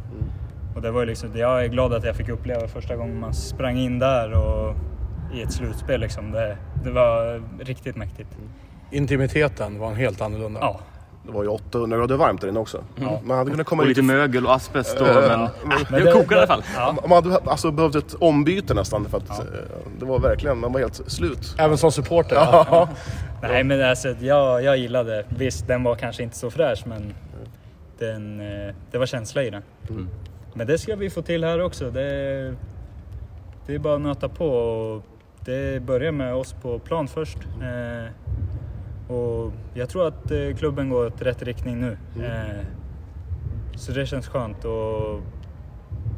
Och 0.76 0.82
det 0.82 0.92
var 0.92 1.00
ju 1.02 1.06
liksom, 1.08 1.30
jag 1.36 1.64
är 1.64 1.68
glad 1.68 1.94
att 1.94 2.04
jag 2.04 2.16
fick 2.16 2.30
uppleva 2.30 2.68
första 2.68 2.96
gången 2.96 3.20
man 3.20 3.34
sprang 3.34 3.78
in 3.78 4.00
där 4.00 4.34
och 4.34 4.76
i 5.34 5.42
ett 5.42 5.54
slutspel 5.54 6.00
liksom. 6.02 6.32
Det, 6.32 6.58
det 6.84 6.92
var 6.92 7.44
riktigt 7.64 7.96
mäktigt. 7.96 8.30
Intimiteten 8.92 9.80
var 9.80 9.90
en 9.90 9.96
helt 9.96 10.22
annorlunda. 10.22 10.60
Ja, 10.62 10.80
Det 11.26 11.32
var 11.32 11.44
ju 11.44 11.50
800 11.50 11.98
grader 11.98 12.16
varmt 12.18 12.42
där 12.42 12.48
inne 12.48 12.60
också. 12.60 12.84
Man 13.24 13.38
hade 13.38 13.52
kunnat 13.52 13.68
komma 13.68 13.82
Och 13.82 13.88
lite 13.90 14.02
mögel 14.02 14.46
och 14.46 14.54
asbest 14.56 15.02
och, 15.02 15.08
men, 15.08 15.42
ah, 15.42 15.50
Men 15.90 16.06
det 16.06 16.12
kokar 16.12 16.36
i 16.36 16.40
alla 16.40 16.48
fall. 16.48 16.64
Ja, 16.76 16.96
Man 17.08 17.24
hade 17.24 17.40
alltså 17.52 17.72
behövt 17.72 17.96
ett 17.96 18.14
ombyte 18.20 18.74
nästan 18.74 19.06
för 19.06 19.18
att 19.18 19.30
eh, 19.30 19.46
det 20.00 20.06
var 20.06 20.20
verkligen, 20.20 20.58
man 20.60 20.72
var 20.74 20.80
helt 20.80 21.02
slut. 21.12 21.56
Även 21.58 21.78
som 21.78 21.92
supporter. 21.92 22.36
Ja. 22.36 22.90
Nej 23.42 23.64
men 23.64 23.90
alltså 23.90 24.10
jag, 24.20 24.64
jag 24.64 24.78
gillade, 24.78 25.26
visst 25.30 25.68
den 25.68 25.84
var 25.84 25.96
kanske 25.96 26.24
inte 26.24 26.38
så 26.38 26.52
fräsch 26.52 26.84
men 26.88 27.14
den, 28.00 28.40
eh, 28.40 28.76
det 28.92 28.98
var 28.98 29.06
känsla 29.06 29.44
i 29.44 29.50
den. 29.50 29.64
Men 30.54 30.68
det 30.68 30.78
ska 30.78 30.96
vi 30.96 31.10
få 31.10 31.22
till 31.22 31.44
här 31.44 31.62
också. 31.62 31.92
Det, 31.92 32.56
det 33.68 33.76
är 33.76 33.80
bara 33.80 33.96
att 33.96 34.02
nöta 34.02 34.30
på. 34.30 35.02
Det 35.46 35.82
börjar 35.82 36.12
med 36.12 36.36
oss 36.36 36.54
på 36.54 36.80
plan 36.80 37.08
först. 37.08 37.38
Eh, 37.62 38.12
och 39.16 39.52
jag 39.74 39.90
tror 39.90 40.08
att 40.08 40.32
eh, 40.32 40.56
klubben 40.58 40.90
går 40.90 41.06
åt 41.06 41.22
rätt 41.22 41.44
riktning 41.44 41.80
nu. 41.80 41.98
Eh, 42.26 42.66
så 43.76 43.92
det 43.92 44.06
känns 44.06 44.28
skönt. 44.28 44.66
Och, 44.66 45.22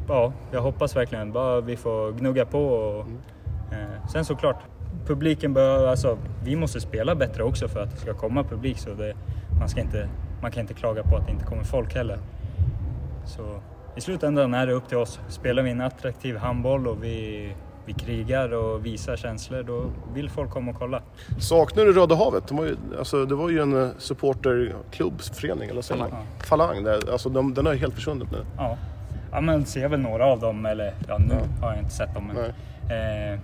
ja, 0.08 0.32
jag 0.52 0.60
hoppas 0.60 0.96
verkligen 0.96 1.32
bara 1.32 1.60
vi 1.60 1.76
får 1.76 2.12
gnugga 2.12 2.46
på. 2.46 2.64
Och, 2.64 3.06
eh, 3.72 4.08
sen 4.12 4.24
såklart, 4.24 4.62
publiken 5.06 5.54
bör, 5.54 5.86
alltså, 5.86 6.18
vi 6.44 6.56
måste 6.56 6.80
spela 6.80 7.14
bättre 7.14 7.42
också 7.42 7.68
för 7.68 7.80
att 7.80 7.90
det 7.90 7.96
ska 7.96 8.14
komma 8.14 8.44
publik. 8.44 8.78
Så 8.78 8.90
det, 8.94 9.14
man, 9.58 9.68
ska 9.68 9.80
inte, 9.80 10.08
man 10.42 10.50
kan 10.50 10.60
inte 10.60 10.74
klaga 10.74 11.02
på 11.02 11.16
att 11.16 11.26
det 11.26 11.32
inte 11.32 11.44
kommer 11.44 11.64
folk 11.64 11.94
heller. 11.94 12.18
Så 13.26 13.60
i 13.96 14.00
slutändan 14.00 14.54
är 14.54 14.66
det 14.66 14.72
upp 14.72 14.88
till 14.88 14.96
oss. 14.96 15.20
Spelar 15.28 15.62
vi 15.62 15.70
en 15.70 15.80
attraktiv 15.80 16.36
handboll 16.36 16.86
och 16.86 17.04
vi, 17.04 17.52
vi 17.84 17.92
krigar 17.92 18.54
och 18.54 18.86
visar 18.86 19.16
känslor, 19.16 19.62
då 19.62 19.84
vill 20.14 20.30
folk 20.30 20.50
komma 20.50 20.70
och 20.70 20.78
kolla. 20.78 21.02
Saknar 21.38 21.84
du 21.84 21.92
Röda 21.92 22.14
havet? 22.14 22.48
Det 22.48 22.54
var 22.54 22.64
ju, 22.64 22.76
alltså, 22.98 23.24
det 23.24 23.34
var 23.34 23.50
ju 23.50 23.62
en 23.62 23.82
eh, 23.82 23.88
supporterklubbsförening, 23.98 25.70
eller 25.70 25.82
säger 25.82 26.00
man? 26.00 26.10
Falang. 26.44 26.84
Där. 26.84 27.12
Alltså, 27.12 27.28
de, 27.28 27.54
den 27.54 27.66
har 27.66 27.72
ju 27.72 27.78
helt 27.78 27.94
försvunnit 27.94 28.30
nu. 28.30 28.38
Ja, 28.56 28.76
ja 29.32 29.40
men 29.40 29.64
ser 29.64 29.88
väl 29.88 30.00
några 30.00 30.26
av 30.26 30.40
dem, 30.40 30.66
eller 30.66 30.94
ja, 31.08 31.18
nu 31.18 31.34
har 31.60 31.70
jag 31.70 31.78
inte 31.78 31.94
sett 31.94 32.14
dem. 32.14 32.30
Men, 32.34 32.44
eh, 32.44 33.40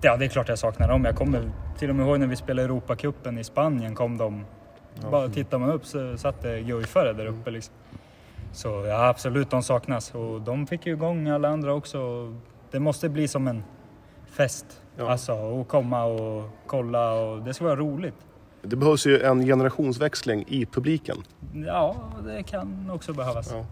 ja, 0.00 0.16
det 0.16 0.24
är 0.24 0.28
klart 0.28 0.48
jag 0.48 0.58
saknar 0.58 0.88
dem. 0.88 1.04
Jag 1.04 1.16
kommer 1.16 1.50
till 1.78 1.90
och 1.90 1.96
med 1.96 2.06
ihåg 2.06 2.20
när 2.20 2.26
vi 2.26 2.36
spelade 2.36 2.64
Europacupen 2.64 3.38
i 3.38 3.44
Spanien 3.44 3.94
kom 3.94 4.18
de. 4.18 4.44
Bara 5.10 5.28
tittar 5.28 5.58
man 5.58 5.70
upp 5.70 5.86
så 5.86 6.16
satt 6.16 6.42
det 6.42 6.60
guifare 6.60 7.12
där 7.12 7.26
uppe 7.26 7.50
liksom. 7.50 7.74
Så 8.52 8.68
ja, 8.68 9.08
absolut, 9.08 9.50
de 9.50 9.62
saknas. 9.62 10.14
Och 10.14 10.40
de 10.40 10.66
fick 10.66 10.86
ju 10.86 10.92
igång 10.92 11.28
alla 11.28 11.48
andra 11.48 11.74
också. 11.74 11.98
Det 12.70 12.80
måste 12.80 13.08
bli 13.08 13.28
som 13.28 13.48
en 13.48 13.64
fest. 14.30 14.66
Ja. 14.96 15.10
Alltså, 15.10 15.60
att 15.60 15.68
komma 15.68 16.04
och 16.04 16.50
kolla 16.66 17.12
och 17.12 17.42
det 17.42 17.54
ska 17.54 17.64
vara 17.64 17.76
roligt. 17.76 18.14
Det 18.62 18.76
behövs 18.76 19.06
ju 19.06 19.20
en 19.22 19.46
generationsväxling 19.46 20.44
i 20.48 20.66
publiken. 20.66 21.16
Ja, 21.66 21.96
det 22.24 22.42
kan 22.42 22.90
också 22.90 23.12
behövas. 23.12 23.52
Ja. 23.52 23.64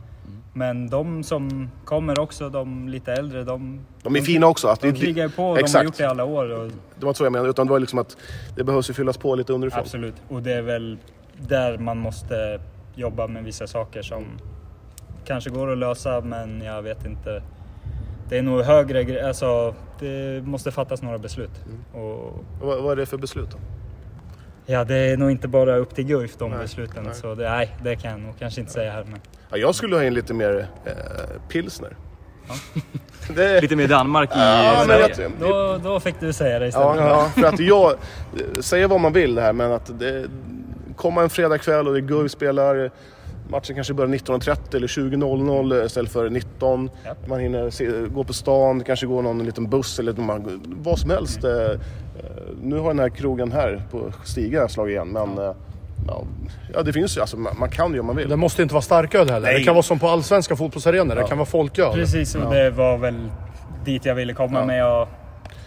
Men 0.58 0.88
de 0.90 1.22
som 1.24 1.70
kommer 1.84 2.18
också, 2.18 2.48
de 2.50 2.88
lite 2.88 3.12
äldre, 3.12 3.44
de, 3.44 3.80
De 4.02 4.16
är 4.16 4.20
fina 4.20 4.46
också. 4.46 4.68
Att 4.68 4.80
de 4.80 4.90
det, 4.90 4.98
krigar 5.00 5.28
på. 5.28 5.42
De 5.42 5.48
har 5.48 5.58
Exakt. 5.58 5.84
gjort 5.84 5.96
det 5.96 6.02
i 6.02 6.06
alla 6.06 6.24
år. 6.24 6.48
Och, 6.50 6.68
det 6.98 7.04
var 7.04 7.08
inte 7.08 7.18
så 7.18 7.24
jag 7.24 7.32
menade, 7.32 7.50
utan 7.50 7.66
det 7.66 7.72
var 7.72 7.80
liksom 7.80 7.98
att 7.98 8.16
det 8.56 8.64
behövs 8.64 8.90
ju 8.90 8.94
fyllas 8.94 9.16
på 9.16 9.34
lite 9.34 9.52
underifrån. 9.52 9.80
absolut. 9.80 10.14
Och 10.28 10.42
det 10.42 10.52
är 10.52 10.62
väl 10.62 10.98
där 11.40 11.78
man 11.78 11.98
måste 11.98 12.60
jobba 12.94 13.26
med 13.26 13.44
vissa 13.44 13.66
saker 13.66 14.02
som 14.02 14.24
kanske 15.26 15.50
går 15.50 15.72
att 15.72 15.78
lösa, 15.78 16.20
men 16.20 16.60
jag 16.62 16.82
vet 16.82 17.06
inte. 17.06 17.42
Det 18.28 18.38
är 18.38 18.42
nog 18.42 18.62
högre 18.62 19.02
gre- 19.02 19.26
alltså 19.28 19.74
det 20.00 20.44
måste 20.46 20.70
fattas 20.70 21.02
några 21.02 21.18
beslut. 21.18 21.50
Och, 21.92 22.44
Vad, 22.62 22.82
vad 22.82 22.92
är 22.92 22.96
det 22.96 23.06
för 23.06 23.16
beslut 23.18 23.50
då? 23.50 23.58
ja, 24.66 24.84
det 24.84 24.94
är 24.96 25.16
nog 25.16 25.30
inte 25.30 25.48
bara 25.48 25.76
upp 25.76 25.94
till 25.94 26.04
Guif 26.04 26.36
de 26.38 26.50
Nej, 26.50 26.58
besluten. 26.60 27.04
nej. 27.04 27.14
Så 27.14 27.34
det, 27.34 27.50
nej, 27.50 27.76
det 27.82 27.96
kan 27.96 28.10
jag 28.10 28.20
nog 28.20 28.38
kanske 28.38 28.60
inte 28.60 28.72
säga 28.72 28.92
här. 28.92 29.04
Men, 29.04 29.20
Ja, 29.50 29.56
jag 29.56 29.74
skulle 29.74 29.96
ha 29.96 30.04
in 30.04 30.14
lite 30.14 30.34
mer 30.34 30.68
eh, 30.84 30.92
pilsner. 31.48 31.96
Det, 33.36 33.60
Lite 33.60 33.76
mer 33.76 33.88
Danmark 33.88 34.30
i 34.30 34.38
ja, 34.38 34.74
men 34.76 34.86
Sverige. 34.86 35.30
jag, 35.40 35.48
då, 35.50 35.78
då 35.90 36.00
fick 36.00 36.20
du 36.20 36.32
säga 36.32 36.58
det 36.58 36.66
istället. 36.68 36.96
Ja, 36.96 37.08
ja, 37.36 37.42
för 37.42 37.48
att 37.48 37.60
jag... 37.60 37.94
Säga 38.60 38.88
vad 38.88 39.00
man 39.00 39.12
vill 39.12 39.38
här, 39.38 39.52
men 39.52 39.72
att 39.72 39.98
det... 39.98 40.26
Komma 40.96 41.22
en 41.22 41.30
fredagkväll 41.30 41.88
och 41.88 41.94
det 41.94 42.00
Guif 42.00 42.30
spelar... 42.32 42.90
Matchen 43.50 43.74
kanske 43.74 43.94
börjar 43.94 44.10
19.30 44.10 44.76
eller 44.76 44.86
20.00 44.86 45.84
istället 45.86 46.12
för 46.12 46.30
19. 46.30 46.90
Ja. 47.04 47.14
Man 47.26 47.40
hinner 47.40 47.70
se, 47.70 47.90
gå 48.08 48.24
på 48.24 48.32
stan, 48.32 48.78
det 48.78 48.84
kanske 48.84 49.06
går 49.06 49.22
någon 49.22 49.44
liten 49.44 49.70
buss 49.70 49.98
eller 49.98 50.12
man, 50.12 50.62
vad 50.82 50.98
som 50.98 51.10
helst. 51.10 51.44
Eh, 51.44 51.52
eh, 51.52 51.76
nu 52.62 52.78
har 52.78 52.88
den 52.88 52.98
här 52.98 53.08
krogen 53.08 53.52
här 53.52 53.82
på 53.90 54.12
Stiga 54.24 54.68
slagit 54.68 54.92
igen, 54.92 55.08
men... 55.08 55.38
eh, 55.38 55.44
Ja, 55.44 55.54
ja, 56.74 56.82
det 56.82 56.92
finns 56.92 57.16
ju. 57.16 57.20
Alltså, 57.20 57.36
man, 57.36 57.58
man 57.58 57.68
kan 57.70 57.92
ju 57.94 58.00
om 58.00 58.06
man 58.06 58.16
vill. 58.16 58.28
Det 58.28 58.36
måste 58.36 58.62
inte 58.62 58.74
vara 58.74 58.82
starköl 58.82 59.28
heller. 59.30 59.46
Nej. 59.48 59.58
Det 59.58 59.64
kan 59.64 59.74
vara 59.74 59.82
som 59.82 59.98
på 59.98 60.08
allsvenska 60.08 60.56
fotbollsarenor. 60.56 61.14
Det 61.14 61.24
kan 61.24 61.38
vara 61.38 61.46
folköl. 61.46 61.92
Precis, 61.92 62.34
och 62.34 62.50
det 62.54 62.70
var 62.70 62.98
väl 62.98 63.30
dit 63.84 64.04
jag 64.04 64.14
ville 64.14 64.32
komma 64.34 64.58
Ja. 64.60 64.64
men 64.66 64.76
jag 64.76 65.08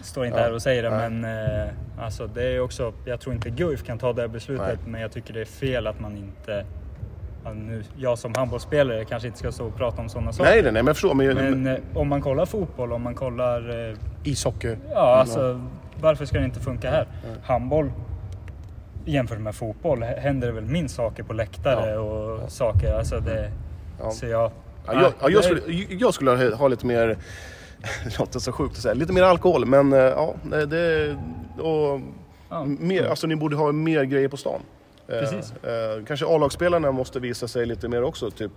står 0.02 0.26
inte 0.26 0.38
Ja. 0.38 0.44
här 0.44 0.52
och 0.54 0.62
säger 0.62 0.82
det. 0.82 0.90
Nej. 0.90 1.10
Men 1.10 1.24
eh, 1.64 1.68
alltså, 2.04 2.26
det 2.26 2.42
är 2.44 2.60
också, 2.60 2.92
jag 3.04 3.20
tror 3.20 3.34
inte 3.34 3.50
Guif 3.50 3.84
kan 3.84 3.98
ta 3.98 4.12
det 4.12 4.20
här 4.20 4.28
beslutet, 4.28 4.66
Nej. 4.66 4.76
men 4.86 5.00
jag 5.00 5.12
tycker 5.12 5.34
det 5.34 5.40
är 5.40 5.44
fel 5.44 5.86
att 5.86 6.00
man 6.00 6.16
inte... 6.16 6.64
Ja, 7.44 7.52
nu, 7.52 7.82
jag 7.96 8.18
som 8.18 8.34
handbollsspelare 8.34 9.04
kanske 9.04 9.26
inte 9.28 9.38
ska 9.38 9.52
stå 9.52 9.66
och 9.66 9.76
prata 9.76 10.02
om 10.02 10.08
sådana 10.08 10.32
saker. 10.32 10.50
Nej, 10.50 10.62
nej, 10.62 10.72
nej, 10.72 10.82
men 10.82 10.86
jag 10.86 10.96
förstår. 10.96 11.14
Men, 11.14 11.34
Men 11.36 11.66
eh, 11.66 11.78
om 11.94 12.08
man 12.08 12.20
kollar 12.22 12.46
fotboll, 12.46 12.92
om 12.92 13.02
man 13.02 13.14
kollar... 13.14 13.88
Eh, 13.90 13.96
Ishockey. 14.24 14.76
ja, 14.90 15.16
alltså 15.16 15.60
varför 16.00 16.24
ska 16.26 16.38
det 16.38 16.44
inte 16.44 16.60
funka 16.60 16.90
här? 16.90 17.06
Handboll 17.42 17.90
jämfört 19.04 19.40
med 19.40 19.54
fotboll 19.54 20.02
händer 20.02 20.46
det 20.46 20.52
väl 20.52 20.64
minst 20.64 20.94
saker 20.94 21.22
på 21.22 21.32
läktare 21.32 21.90
Ja. 21.90 22.00
och 22.00 22.52
saker. 22.52 22.94
Alltså 22.94 23.20
det, 23.20 23.50
Ja. 24.00 24.10
Så 24.10 24.26
jag... 24.26 24.50
Ja, 24.86 24.92
jag, 24.92 25.12
ja, 25.20 25.28
jag, 25.30 25.44
skulle, 25.44 25.60
jag 25.98 26.14
skulle 26.14 26.54
ha, 26.54 26.68
lite 26.68 26.86
mer, 26.86 27.06
det 28.04 28.18
låter 28.18 28.38
så 28.38 28.52
sjukt 28.52 28.76
att 28.76 28.82
säga, 28.82 28.94
lite 28.94 29.12
mer 29.12 29.22
alkohol. 29.22 29.66
Men 29.66 29.92
eh, 29.92 29.98
ja, 29.98 30.34
det... 30.66 31.16
Och, 31.58 32.00
mer, 32.66 33.04
alltså 33.04 33.26
ni 33.26 33.36
borde 33.36 33.56
ha 33.56 33.72
mer 33.72 34.04
grejer 34.04 34.28
på 34.28 34.36
stan. 34.36 34.60
Eh, 35.08 35.18
Precis. 35.18 35.52
Eh, 35.52 36.04
kanske 36.06 36.26
A-lagsspelarna 36.26 36.92
måste 36.92 37.20
visa 37.20 37.48
sig 37.48 37.66
lite 37.66 37.88
mer 37.88 38.02
också. 38.02 38.30
Typ, 38.30 38.52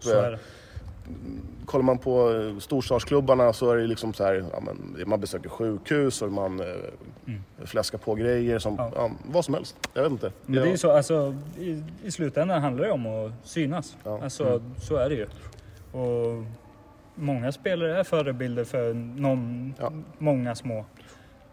Kollar 1.66 1.84
man 1.84 1.98
på 1.98 2.32
eh, 2.34 2.60
storstadsklubbarna 2.60 3.54
så 3.54 3.72
är 3.72 3.78
det 3.78 3.88
liksom 3.88 4.14
så 4.14 4.24
här, 4.24 4.46
ja, 4.54 4.60
men, 4.60 5.10
man 5.10 5.20
besöker 5.20 5.50
sjukhus 5.50 6.22
och 6.22 6.32
man 6.32 6.60
eh, 6.60 6.66
fläskar 7.66 7.98
på 7.98 8.16
grejer 8.16 8.60
som, 8.60 8.76
Ja. 8.78 8.92
ja, 8.96 9.12
vad 9.26 9.46
som 9.46 9.54
helst. 9.54 9.90
Jag 9.94 10.04
vet 10.04 10.12
inte. 10.12 10.32
Men 10.46 10.56
det 10.56 10.68
är 10.68 10.72
ju 10.72 10.78
så, 10.78 10.92
alltså, 10.92 11.36
i, 11.60 11.84
i 12.04 12.12
slutändan 12.12 12.62
handlar 12.62 12.86
det 12.86 12.92
om 12.92 13.06
att 13.06 13.32
synas. 13.44 13.98
Ja. 14.04 14.20
Alltså, 14.24 14.62
Så 14.82 14.96
är 14.96 15.10
det 15.10 15.16
ju. 15.16 15.28
Och 16.00 16.44
många 17.16 17.52
spelare 17.52 18.00
är 18.00 18.04
förebilder 18.04 18.64
för 18.64 18.94
någon, 18.94 19.74
många 20.18 20.56
små 20.56 20.86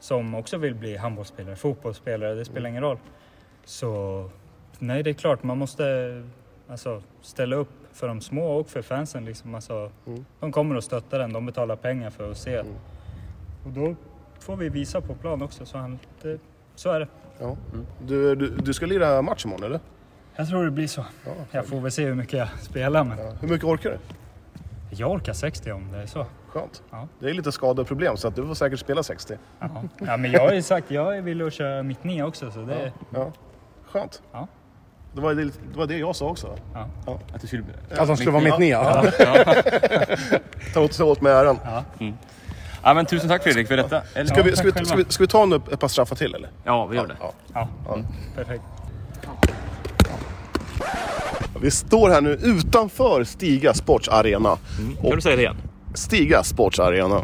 som 0.00 0.34
också 0.34 0.56
vill 0.56 0.74
bli 0.74 0.96
handbollsspelare, 0.96 1.56
fotbollsspelare, 1.56 2.34
det 2.34 2.44
spelar 2.44 2.70
ingen 2.70 2.82
roll. 2.82 2.98
Så 3.64 4.30
nej, 4.78 5.02
det 5.02 5.10
är 5.10 5.14
klart 5.14 5.42
man 5.42 5.58
måste 5.58 5.84
alltså, 6.68 7.02
ställa 7.20 7.56
upp 7.56 7.68
för 7.92 8.08
de 8.08 8.20
små 8.20 8.46
och 8.58 8.68
för 8.68 8.82
fansen. 8.82 9.24
Liksom. 9.24 9.54
Alltså, 9.54 9.90
Mm. 10.06 10.24
De 10.40 10.52
kommer 10.52 10.76
att 10.76 10.84
stötta 10.84 11.18
den, 11.18 11.32
de 11.32 11.46
betalar 11.46 11.76
pengar 11.76 12.10
för 12.10 12.30
att 12.30 12.38
se. 12.38 12.58
Och 13.64 13.70
då 13.70 13.94
får 14.38 14.56
vi 14.56 14.68
visa 14.68 15.00
på 15.00 15.14
plan 15.14 15.42
också, 15.42 15.66
så, 15.66 15.78
han, 15.78 15.98
det, 16.22 16.38
så 16.74 16.90
är 16.90 17.00
det. 17.00 17.08
Ja. 17.38 17.56
Du, 18.06 18.34
du, 18.34 18.56
du 18.56 18.74
ska 18.74 18.86
lira 18.86 19.22
match 19.22 19.44
imorgon 19.44 19.64
eller? 19.64 19.80
Jag 20.36 20.48
tror 20.48 20.64
det 20.64 20.70
blir 20.70 20.86
så. 20.86 21.04
Ja. 21.24 21.32
Jag 21.50 21.66
får 21.66 21.80
väl 21.80 21.92
se 21.92 22.04
hur 22.04 22.14
mycket 22.14 22.38
jag 22.38 22.48
spelar, 22.60 23.04
men 23.04 23.18
Ja. 23.18 23.32
Hur 23.40 23.48
mycket 23.48 23.64
orkar 23.64 23.90
du? 23.90 23.98
jag 24.96 25.10
orkar 25.10 25.32
60 25.32 25.72
om 25.72 25.92
det 25.92 25.98
är 25.98 26.06
så. 26.06 26.26
Skönt. 26.48 26.82
Ja. 26.90 27.08
Det 27.18 27.30
är 27.30 27.34
lite 27.34 27.52
skadeproblem 27.52 28.16
så 28.16 28.28
att 28.28 28.36
du 28.36 28.46
får 28.46 28.54
säkert 28.54 28.78
spela 28.80 29.02
60. 29.02 29.36
Ja. 29.60 29.68
ja, 29.98 30.16
men 30.16 30.30
jag 30.30 30.40
har 30.40 30.52
ju 30.52 30.62
sagt 30.62 30.90
jag 30.90 31.16
är 31.16 31.22
villig 31.22 31.44
att 31.44 31.52
köra 31.52 31.82
mitt 31.82 32.04
nia 32.04 32.26
också, 32.26 32.50
så 32.50 32.60
det... 32.62 32.92
Ja. 33.14 33.32
Skönt. 33.86 34.22
Ja. 34.32 34.48
Det 35.14 35.20
var 35.20 35.34
det, 35.34 35.44
det 35.44 35.50
var 35.76 35.86
det 35.86 35.96
jag 35.98 36.16
sa 36.16 36.26
också. 36.26 36.56
Ja. 36.74 37.18
Att 37.34 37.40
du 37.40 37.46
skulle... 37.46 37.64
Att 37.96 38.08
han 38.08 38.16
skulle 38.16 38.30
vara 38.30 38.42
mitt 38.44 38.58
nia. 38.58 39.02
Ta 40.74 40.80
åt, 40.80 40.92
ta 40.98 41.04
åt 41.04 41.20
mig 41.20 41.32
äran. 41.32 41.58
Ja, 42.82 42.94
men 42.94 43.06
tusen 43.06 43.28
tack 43.28 43.42
Fredrik 43.42 43.68
för 43.68 43.76
detta. 43.76 44.02
Eller? 44.14 44.26
Ska, 44.26 44.42
vi, 44.42 44.56
ska, 44.56 44.70
vi, 44.78 44.84
ska, 44.84 44.96
vi, 44.96 45.04
ska 45.08 45.24
vi 45.24 45.28
ta 45.28 45.42
en, 45.42 45.52
ett 45.52 45.80
par 45.80 45.88
straffar 45.88 46.16
till 46.16 46.34
eller? 46.34 46.50
Ja, 46.64 46.86
vi 46.86 46.96
gör 46.96 47.06
det. 47.06 47.16
Ja. 47.20 47.32
Ja, 47.54 47.98
perfekt. 48.36 48.62
Vi 51.60 51.70
står 51.70 52.10
här 52.10 52.20
nu 52.20 52.30
utanför 52.30 53.24
Stiga 53.24 53.74
Sports 53.74 54.08
Arena. 54.08 54.56
Kan 55.02 55.10
du 55.10 55.20
säga 55.20 55.36
det 55.36 55.42
igen? 55.42 55.56
Stiga 55.94 56.42
Sports 56.42 56.78
Arena. 56.78 57.20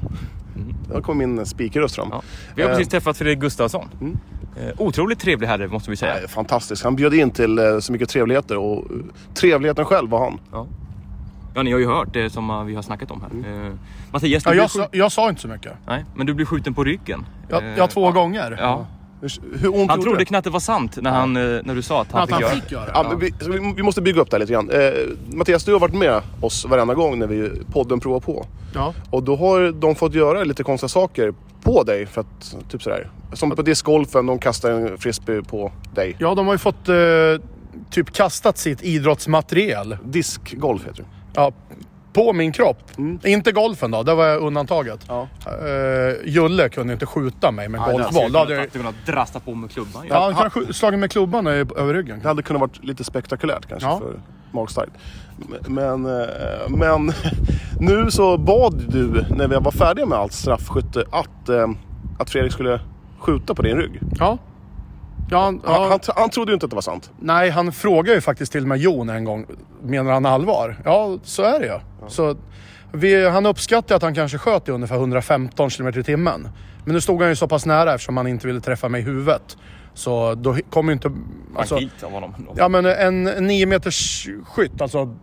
Där 0.93 1.01
kommer 1.01 1.27
min 1.27 1.47
speakerröst 1.47 1.95
fram. 1.95 2.09
Ja. 2.13 2.23
Vi 2.55 2.63
har 2.63 2.71
Eh, 2.71 2.77
precis 2.77 2.91
träffat 2.91 3.17
Fredrik 3.17 3.39
Gustafsson. 3.39 3.89
Eh, 4.61 4.73
otroligt 4.79 5.19
trevlig 5.21 5.47
herre 5.49 5.69
måste 5.69 5.91
vi 5.91 5.97
säga. 5.97 6.15
nej, 6.15 6.29
Fantastiskt. 6.29 6.85
Han 6.85 6.97
bjöd 6.97 7.15
in 7.15 7.31
till 7.31 7.59
eh, 7.59 7.79
så 7.79 7.93
mycket 7.93 8.09
trevligheter 8.09 8.57
och 8.57 8.77
eh, 8.79 8.97
trevligheten 9.35 9.85
själv 9.85 10.11
var 10.11 10.19
han. 10.21 10.41
Ja, 11.55 11.63
ni 11.63 11.73
har 11.73 11.79
ju 11.79 11.87
hört 11.87 12.13
det 12.13 12.31
som 12.31 12.67
vi 12.67 12.75
har 12.75 12.83
snackat 12.83 13.11
om 13.11 13.21
här. 13.21 13.67
Eh, 13.67 13.73
Mattias, 14.13 14.45
du 14.45 14.51
Ja, 14.51 14.55
jag, 14.55 14.71
sa, 14.71 14.89
jag 14.93 15.13
sa 15.13 15.29
inte 15.29 15.41
så 15.41 15.49
mycket. 15.49 15.73
Nej, 15.87 16.05
men 16.17 16.27
du 16.27 16.35
blir 16.35 16.47
skjuten 16.47 16.75
på 16.75 16.85
ryggen. 16.85 17.27
Ja, 17.49 17.61
Eh, 17.63 17.79
ja 17.79 17.87
två 17.87 18.11
gånger. 18.11 18.57
Ja. 18.61 18.87
Hur, 19.61 19.89
Han 19.89 20.03
trodde 20.03 20.19
det? 20.19 20.25
knappt 20.25 20.45
det 20.45 20.51
var 20.51 20.61
sant 20.61 20.99
när, 21.03 21.11
han, 21.11 21.33
när 21.33 21.75
du 21.75 21.83
sa 21.83 22.01
att 22.03 22.13
han 22.13 22.23
Att 22.23 22.29
fick 22.29 22.33
han 22.35 22.41
göra 22.43 22.51
fick 22.51 22.73
göra 22.73 22.85
det. 22.85 22.91
Ja, 22.95 23.15
vi, 23.21 23.33
vi, 23.51 23.73
vi 23.77 23.83
måste 23.83 24.03
bygga 24.03 24.21
upp 24.21 24.31
det 24.31 24.35
här 24.35 24.41
lite 24.41 24.53
grann. 24.53 24.71
Eh, 24.71 25.37
Mattias, 25.37 25.65
du 25.65 25.73
har 25.73 25.81
varit 25.81 25.95
med 25.95 26.23
oss 26.41 26.65
varenda 26.65 26.95
gång 26.95 27.19
när 27.19 27.27
vi 27.27 27.51
podden 27.73 28.01
provar 28.01 28.21
på. 28.21 28.47
Ja. 28.75 28.95
Och 29.11 29.23
då 29.23 29.37
har 29.37 29.73
de 29.73 29.95
fått 29.95 30.15
göra 30.15 30.45
lite 30.45 30.63
konstiga 30.63 30.89
saker 30.89 31.33
på 31.63 31.83
dig 31.83 32.07
för 32.07 32.21
att, 32.21 32.57
typ 32.71 32.83
sådär. 32.83 33.11
Som 33.33 33.51
på 33.51 33.63
discgolfen, 33.63 34.27
de 34.27 34.39
kastar 34.39 34.71
en 34.71 34.99
frisbee 34.99 35.43
på 35.43 35.73
dig. 35.95 36.17
ja, 36.19 36.35
de 36.35 36.47
har 36.47 36.55
ju 36.55 36.59
fått 36.59 36.89
eh, 36.89 36.95
typ 37.91 38.13
kastat 38.13 38.59
sitt 38.59 38.83
idrottsmaterial 38.83 39.97
Diskgolf 40.05 40.87
heter 40.87 41.03
det. 41.03 41.09
ja, 41.35 41.53
på 42.13 42.33
min 42.33 42.53
kropp. 42.53 42.79
Inte 43.25 43.53
golfen 43.53 43.91
då, 43.91 44.03
det 44.03 44.15
var 44.15 44.37
undantaget. 44.37 45.01
Ja. 45.09 45.29
Uh, 45.47 46.29
Julle 46.29 46.69
kunde 46.69 46.93
inte 46.93 47.07
skjuta 47.07 47.51
mig 47.51 47.69
med 47.69 47.81
golfboll. 47.81 48.33
Då 48.33 48.39
hade 48.39 48.55
jag, 48.55 48.73
kunnat 48.73 48.95
drasta 49.07 49.41
på 49.41 49.55
med 49.55 49.71
klubban. 49.71 50.07
ja, 50.09 50.33
han 50.37 50.51
kunde 50.51 50.69
ha 50.69 50.73
slagit 50.73 51.01
med 51.01 51.11
klubban 51.11 51.47
över 51.47 51.95
ryggen. 51.95 52.21
Det 52.23 52.29
hade 52.29 52.43
kunnat 52.43 52.61
varit 52.61 52.85
lite 52.85 53.05
spektakulärt 53.05 53.69
kanske 53.69 53.89
Ja. 53.89 53.99
för 53.99 54.21
magstarkt. 54.53 54.93
Men, 55.67 56.07
eh, 56.07 56.69
men 56.69 57.13
nu 57.81 58.11
så 58.11 58.39
bad 58.39 58.85
du, 58.89 59.25
när 59.31 59.49
vi 59.49 59.57
var 59.57 59.71
färdiga 59.71 60.07
med 60.07 60.19
allt 60.19 60.33
straffskytte, 60.33 61.05
att, 61.11 61.49
eh, 61.49 61.69
att 62.19 62.31
Fredrik 62.31 62.53
skulle 62.53 62.81
skjuta 63.19 63.55
på 63.55 63.63
din 63.63 63.77
rygg. 63.77 64.01
Ja. 64.19 64.39
Ja, 65.31 65.45
han, 65.45 65.63
ja. 65.65 65.89
han, 65.91 66.01
han 66.17 66.31
trodde 66.31 66.51
ju 66.51 66.55
inte 66.55 66.67
att 66.67 66.71
det 66.71 66.77
var 66.77 66.83
sant. 66.83 67.11
Nej, 67.21 67.51
han 67.51 67.73
frågade 67.73 68.15
ju 68.15 68.21
faktiskt 68.21 68.53
till 68.53 68.63
och 68.63 68.69
med 68.69 68.79
Jon 68.79 69.09
en 69.09 69.25
gång. 69.25 69.47
Menar 69.83 70.13
han 70.13 70.27
allvar? 70.27 70.77
Ja, 70.85 71.19
så 71.23 71.43
är 71.43 71.61
det 71.61 71.67
ju. 71.67 71.79
Så 72.09 72.37
vi, 72.93 73.29
han 73.29 73.47
uppskattar 73.47 73.97
att 73.97 74.03
han 74.03 74.15
kanske 74.15 74.39
sköt 74.39 74.69
i 74.69 74.73
ungefär 74.73 74.97
115 74.97 75.71
km 75.71 75.89
i 75.89 76.03
timmen. 76.03 76.49
Men 76.85 76.95
nu 76.95 77.01
stod 77.01 77.21
han 77.21 77.29
ju 77.29 77.37
så 77.37 77.49
pass 77.49 77.67
nära 77.67 77.95
eftersom 77.95 78.17
han 78.17 78.27
inte 78.27 78.47
ville 78.47 78.61
träffa 78.61 78.89
mig 78.89 79.01
i 79.01 79.05
huvudet. 79.05 79.57
Så 79.99 80.35
då 80.35 80.57
kommer 80.71 80.93
ju 80.93 80.95
inte... 80.95 81.13
Alltså, 81.57 81.79
av 82.03 82.13
honom. 82.13 82.35
ja 82.57 82.69
men 82.69 82.87
en 82.87 83.25
9 83.25 83.67
meters 83.67 84.29
skytt, 84.45 84.81
alltså 84.81 85.17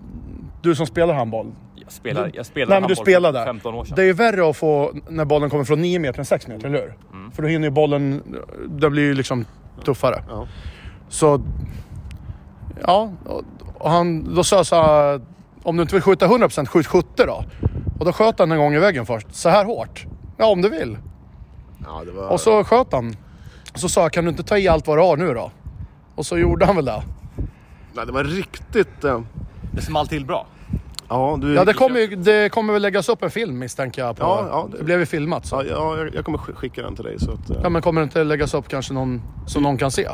du 0.62 0.76
som 0.76 0.86
spelar 0.88 1.14
handboll. 1.14 1.52
Jag 1.76 1.92
spelar, 1.92 2.32
jag 2.34 2.46
spelar 2.46 2.70
Nej 2.70 2.80
men 2.80 2.90
du 2.90 2.96
spelade. 2.96 3.40
för 3.40 3.46
15 3.46 3.76
år 3.76 3.86
sedan. 3.86 3.96
Det 3.96 4.02
är 4.02 4.06
ju 4.06 4.14
värre 4.14 4.50
att 4.50 4.58
få 4.58 4.94
när 5.10 5.26
bollen 5.26 5.50
kommer 5.50 5.64
från 5.64 5.82
9 5.82 6.00
meter 6.00 6.20
än 6.20 6.26
6 6.26 6.48
meter, 6.48 6.68
eller 6.68 6.82
hur? 6.82 6.94
För 7.32 7.42
då 7.42 7.48
hinner 7.48 7.68
ju 7.68 7.72
bollen... 7.72 8.24
Det 8.68 8.90
blir 8.90 9.04
ju 9.04 9.14
liksom 9.14 9.46
tuffare. 9.86 10.24
Ja. 10.30 10.48
Så... 11.10 11.42
Ja, 12.82 13.12
och, 13.78 13.92
han, 13.92 14.36
då 14.36 14.44
sa 14.44 14.64
jag 14.72 15.22
om 15.64 15.76
du 15.76 15.82
inte 15.82 15.96
vill 15.96 16.04
skjuta 16.04 16.28
100% 16.28 16.66
skjut 16.66 16.88
70 16.88 17.08
då. 17.16 17.44
Och 18.00 18.06
då 18.06 18.14
sköt 18.14 18.40
han 18.40 18.52
en 18.52 18.58
gång 18.58 18.74
i 18.74 18.80
väggen 18.80 19.06
först. 19.06 19.36
Så 19.36 19.50
här 19.50 19.66
hårt. 19.66 20.06
Ja, 20.38 20.46
om 20.46 20.62
du 20.62 20.70
vill. 20.70 20.98
Ja, 21.86 22.04
det 22.06 22.12
var... 22.12 22.30
Och 22.30 22.42
så 22.42 22.64
sköt 22.64 22.94
han. 22.94 23.16
Och 23.76 23.82
så 23.82 23.90
sa 23.90 24.02
jag, 24.02 24.12
kan 24.14 24.24
du 24.24 24.30
inte 24.30 24.44
ta 24.44 24.58
i 24.58 24.68
allt 24.68 24.88
vad 24.88 24.98
du 24.98 25.02
har 25.02 25.18
nu 25.18 25.34
då? 25.34 25.52
Och 26.16 26.26
så 26.26 26.38
gjorde 26.38 26.66
han 26.66 26.76
väl 26.76 26.86
det. 26.86 27.04
Nej, 27.94 28.06
det 28.06 28.12
var 28.12 28.24
riktigt... 28.24 29.04
Eh... 29.04 29.22
Det 29.72 29.82
small 29.82 30.08
till 30.08 30.26
bra. 30.26 30.46
Ja, 31.10 31.38
du... 31.42 31.54
Ja, 31.54 31.66
det 31.66 31.74
kommer, 31.74 32.00
ju, 32.00 32.08
det 32.16 32.50
kommer 32.52 32.74
väl 32.74 32.82
läggas 32.82 33.10
upp 33.10 33.24
en 33.24 33.32
film 33.32 33.60
misstänker 33.60 34.02
jag. 34.02 34.18
På, 34.18 34.24
Ja, 34.24 34.48
ja, 34.50 34.68
det... 34.72 34.78
det- 34.78 34.84
blev 34.84 35.00
ju 35.00 35.06
filmat. 35.06 35.46
Så. 35.46 35.56
Ja, 35.56 35.98
ja, 35.98 36.08
jag- 36.14 36.26
kommer 36.26 36.38
sk- 36.38 36.54
skicka 36.54 36.82
den 36.82 36.96
till 36.96 37.04
dig 37.06 37.20
så 37.20 37.32
att... 37.32 37.50
Eh... 37.50 37.56
Ja, 37.64 37.70
men 37.70 37.82
kommer 37.82 38.02
det 38.02 38.04
inte 38.04 38.24
läggas 38.24 38.54
upp 38.54 38.68
kanske 38.68 38.94
någon 38.94 39.22
som 39.48 39.64
någon 39.64 39.78
kan 39.78 39.92
se? 39.92 40.08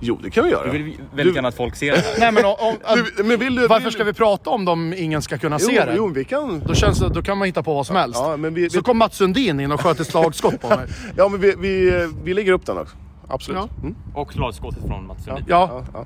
Jo, 0.00 0.18
det 0.22 0.30
kan 0.30 0.44
vi 0.44 0.50
göra. 0.50 0.64
Du 0.64 0.70
vill 0.70 0.96
väldigt 1.14 1.34
gärna 1.34 1.48
att 1.48 1.56
folk 1.56 1.76
ser 1.76 1.92
det 1.92 1.98
här. 1.98 2.18
Nej 2.18 2.32
men 2.32 2.44
om, 2.44 2.54
om, 2.60 3.06
men 3.28 3.38
vill 3.38 3.54
du... 3.54 3.66
varför 3.66 3.84
vill... 3.84 3.92
ska 3.92 4.04
vi 4.04 4.12
prata 4.12 4.50
om 4.50 4.64
dem 4.64 4.94
ingen 4.96 5.22
ska 5.22 5.38
kunna 5.38 5.56
Jo, 5.60 5.68
se 5.68 5.84
det? 5.84 5.94
jo, 5.96 6.08
vi 6.08 6.24
kan... 6.24 6.62
Då, 6.66 6.74
känns 6.74 6.98
det, 6.98 7.08
då 7.08 7.22
kan 7.22 7.38
man 7.38 7.46
hitta 7.46 7.62
på 7.62 7.74
vad 7.74 7.86
som 7.86 7.96
helst. 7.96 8.20
Ja, 8.22 8.36
men 8.36 8.54
vi, 8.54 8.70
Så 8.70 8.78
vi... 8.78 8.82
kom 8.82 8.98
Mats 8.98 9.16
Sundin 9.16 9.60
in 9.60 9.72
och 9.72 9.80
sköt 9.80 10.00
ett 10.00 10.06
slagskott 10.06 10.60
på 10.60 10.68
mig. 10.68 10.86
Ja, 11.16 11.28
men 11.28 11.40
vi, 11.40 11.54
vi, 11.58 12.08
vi 12.24 12.34
lägger 12.34 12.52
upp 12.52 12.66
den 12.66 12.78
också. 12.78 12.96
Absolut. 13.32 13.60
Ja. 13.76 13.82
Mm. 13.82 13.94
Och 14.14 14.32
slagskottet 14.32 14.86
från 14.86 15.06
Mats 15.06 15.24
Sundin. 15.24 15.44
Ja, 15.48 15.82
Ja, 15.94 16.04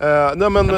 ja. 0.00 0.26
Eh, 0.28 0.32
nej 0.36 0.50
men... 0.50 0.70
eh, 0.70 0.76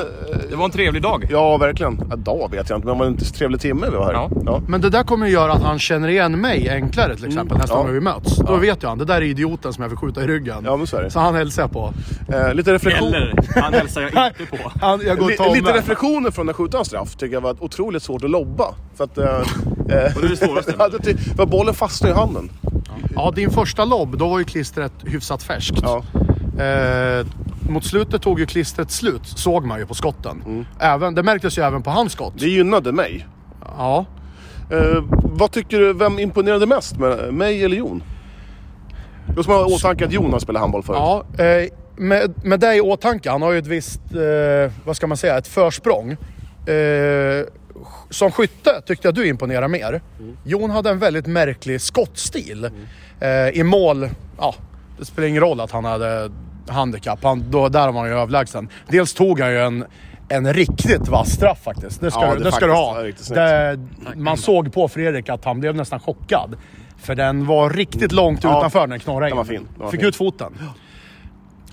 Det 0.51 0.57
var 0.57 0.65
en 0.65 0.71
trevlig 0.71 1.03
dag. 1.03 1.27
ja, 1.31 1.57
verkligen. 1.57 2.01
Ja, 2.11 2.17
dag 2.17 2.51
vet 2.51 2.71
jag 2.71 2.77
inte, 2.79 2.87
men 2.87 2.97
det 2.99 3.05
var 3.05 3.07
en 3.07 3.17
trevlig 3.17 3.61
timme 3.61 3.87
vi 3.91 3.97
var 3.97 4.05
här. 4.07 4.13
Ja. 4.13 4.31
Ja. 4.47 4.61
men 4.69 4.81
det 4.81 4.91
där 4.91 5.03
kommer 5.03 5.27
ju 5.27 5.33
göra 5.33 5.53
att 5.53 5.63
han 5.63 5.79
känner 5.79 6.09
igen 6.09 6.41
mig 6.41 6.69
enklare 6.71 7.17
till 7.17 7.27
exempel 7.27 7.59
nästa 7.59 7.75
Ja. 7.77 7.83
gång 7.83 7.93
vi 7.93 8.01
möts. 8.01 8.37
Då 8.37 8.57
vet 8.57 8.83
jag 8.83 8.89
han, 8.89 8.99
det 8.99 9.05
där 9.05 9.17
är 9.17 9.23
idioten 9.23 9.73
som 9.73 9.83
jag 9.83 9.89
vill 9.89 9.99
skjuta 9.99 10.23
i 10.23 10.27
ryggen. 10.27 10.63
Ja, 10.65 10.77
men 10.77 10.87
så 10.87 10.97
är 10.97 11.03
det. 11.03 11.11
Så 11.11 11.21
han 11.21 11.35
hälsar 11.35 11.63
jag 11.63 11.71
på. 11.73 11.93
Eh, 12.29 12.55
lite 12.55 12.73
reflektion... 12.73 13.15
Eller, 13.15 13.61
han 13.61 13.73
hälsar 13.75 14.01
jag 14.01 14.27
inte 14.27 14.57
på. 14.57 14.71
Han, 14.81 15.01
jag 15.07 15.19
går 15.19 15.31
tar 15.31 15.55
lite 15.55 15.73
reflektioner 15.73 16.31
från 16.31 16.49
att 16.49 16.57
skjuta 16.57 16.79
en 16.79 16.85
straff 16.85 17.17
tycker 17.17 17.35
jag 17.35 17.41
var 17.41 17.57
otroligt 17.61 18.03
svårt 18.03 18.25
att 18.25 18.31
lobba. 18.31 18.65
För 18.97 19.05
att... 19.05 19.19
Eh, 19.19 19.25
eh, 19.25 19.43
det 19.89 19.95
är 19.95 20.29
det 20.29 20.37
svåraste. 20.37 20.75
ja, 21.39 21.47
bollen 21.47 21.75
fastnar 21.75 22.11
i 22.11 22.13
handen. 22.13 22.51
Ja, 23.15 23.33
din 23.37 23.51
första 23.51 23.85
lobb, 23.85 24.19
då 24.19 24.29
var 24.29 24.39
ju 24.39 24.45
klistret 24.45 24.93
hyfsat 25.05 25.43
färskt. 25.43 25.79
Ja. 25.83 26.05
Eh, 26.65 27.27
mot 27.69 27.85
slutet 27.85 28.23
tog 28.23 28.41
ju 28.41 28.47
klistret 28.47 28.91
slut, 28.91 29.27
såg 29.27 29.67
man 29.67 29.79
ju 29.79 29.87
på 29.87 29.95
skotten. 29.95 30.43
Mm. 30.47 30.65
Även, 30.79 31.15
det 31.15 31.23
märktes 31.23 31.59
ju 31.59 31.63
även 31.63 31.83
på 31.83 31.91
hans 31.91 32.13
skott. 32.13 32.35
Det 32.37 32.47
gynnade 32.47 32.93
mig. 32.93 33.27
Ja. 33.61 34.07
Eh, 34.71 35.05
vad 35.13 35.51
tycker 35.53 35.79
du, 35.79 35.93
vem 35.93 36.19
imponerade 36.19 36.67
mest? 36.67 36.99
Med, 36.99 37.35
mig 37.35 37.65
eller 37.65 37.77
Jon? 37.77 38.03
Då 39.37 39.43
ska 39.43 39.53
man 39.53 39.63
ha 39.63 39.71
i 39.71 39.75
åtanke 39.75 40.05
att 40.05 40.13
Jon 40.13 40.33
har 40.33 40.39
spelat 40.39 40.61
handboll 40.61 40.83
förut. 40.83 40.99
Ja, 40.99 41.45
eh, 41.45 41.69
med, 41.97 42.35
med 42.45 42.61
det 42.61 42.75
i 42.75 42.81
åtanke, 42.81 43.31
han 43.31 43.43
har 43.43 43.53
ju 43.53 43.59
ett 43.59 43.67
visst, 43.67 44.01
eh, 44.15 44.73
vad 44.85 44.97
ska 44.97 45.07
man 45.07 45.17
säga, 45.17 45.39
ett 45.39 45.49
försprång. 45.49 46.11
Eh, 46.67 47.47
som 48.11 48.31
skytte 48.33 48.81
tyckte 48.87 49.09
jag 49.09 49.15
du 49.15 49.27
imponerade 49.29 49.69
mer. 49.69 50.01
Jon 50.45 50.71
hade 50.71 50.91
en 50.91 50.99
väldigt 50.99 51.27
märklig 51.27 51.81
skottstil. 51.81 52.71
Eh, 53.21 53.49
I 53.49 53.63
mål, 53.65 54.09
ja, 54.39 54.55
det 54.99 55.05
spelar 55.05 55.29
ingen 55.29 55.41
roll 55.43 55.61
att 55.61 55.71
han 55.71 55.85
hade 55.85 56.31
handikapp. 56.69 57.19
Han, 57.25 57.51
då, 57.51 57.69
där 57.69 57.93
var 57.93 58.01
han 58.01 58.09
ju 58.11 58.17
överlägsen. 58.17 58.69
Dels 58.89 59.15
tog 59.15 59.41
han 59.41 59.51
ju 59.51 59.59
en, 59.61 59.85
en 60.29 60.53
riktigt 60.55 61.09
vass 61.09 61.31
straff 61.33 61.59
faktiskt. 61.63 62.01
Det 62.01 62.11
ska, 62.11 62.21
Ja, 62.25 62.33
du, 62.33 62.39
det 62.39 62.45
det 62.45 62.53
ska 62.53 62.67
du 62.67 62.73
ha. 62.73 63.03
Det, 63.35 63.79
man 64.17 64.37
såg 64.37 64.73
på 64.73 64.89
Fredrik 64.89 65.29
att 65.29 65.45
han 65.45 65.61
blev 65.61 65.75
nästan 65.77 66.01
chockad. 66.01 66.57
För 66.99 67.15
den 67.15 67.47
var 67.47 67.71
riktigt 67.71 68.13
långt 68.13 68.45
Ja, 68.45 68.59
utanför 68.59 68.87
den 68.87 69.01
knorrade 69.01 69.31
in. 69.31 69.37
var 69.37 69.45
fin, 69.45 69.69
var 69.77 69.91
Fick 69.91 70.01
fin. 70.01 70.09
ut 70.09 70.17
foten. 70.17 70.53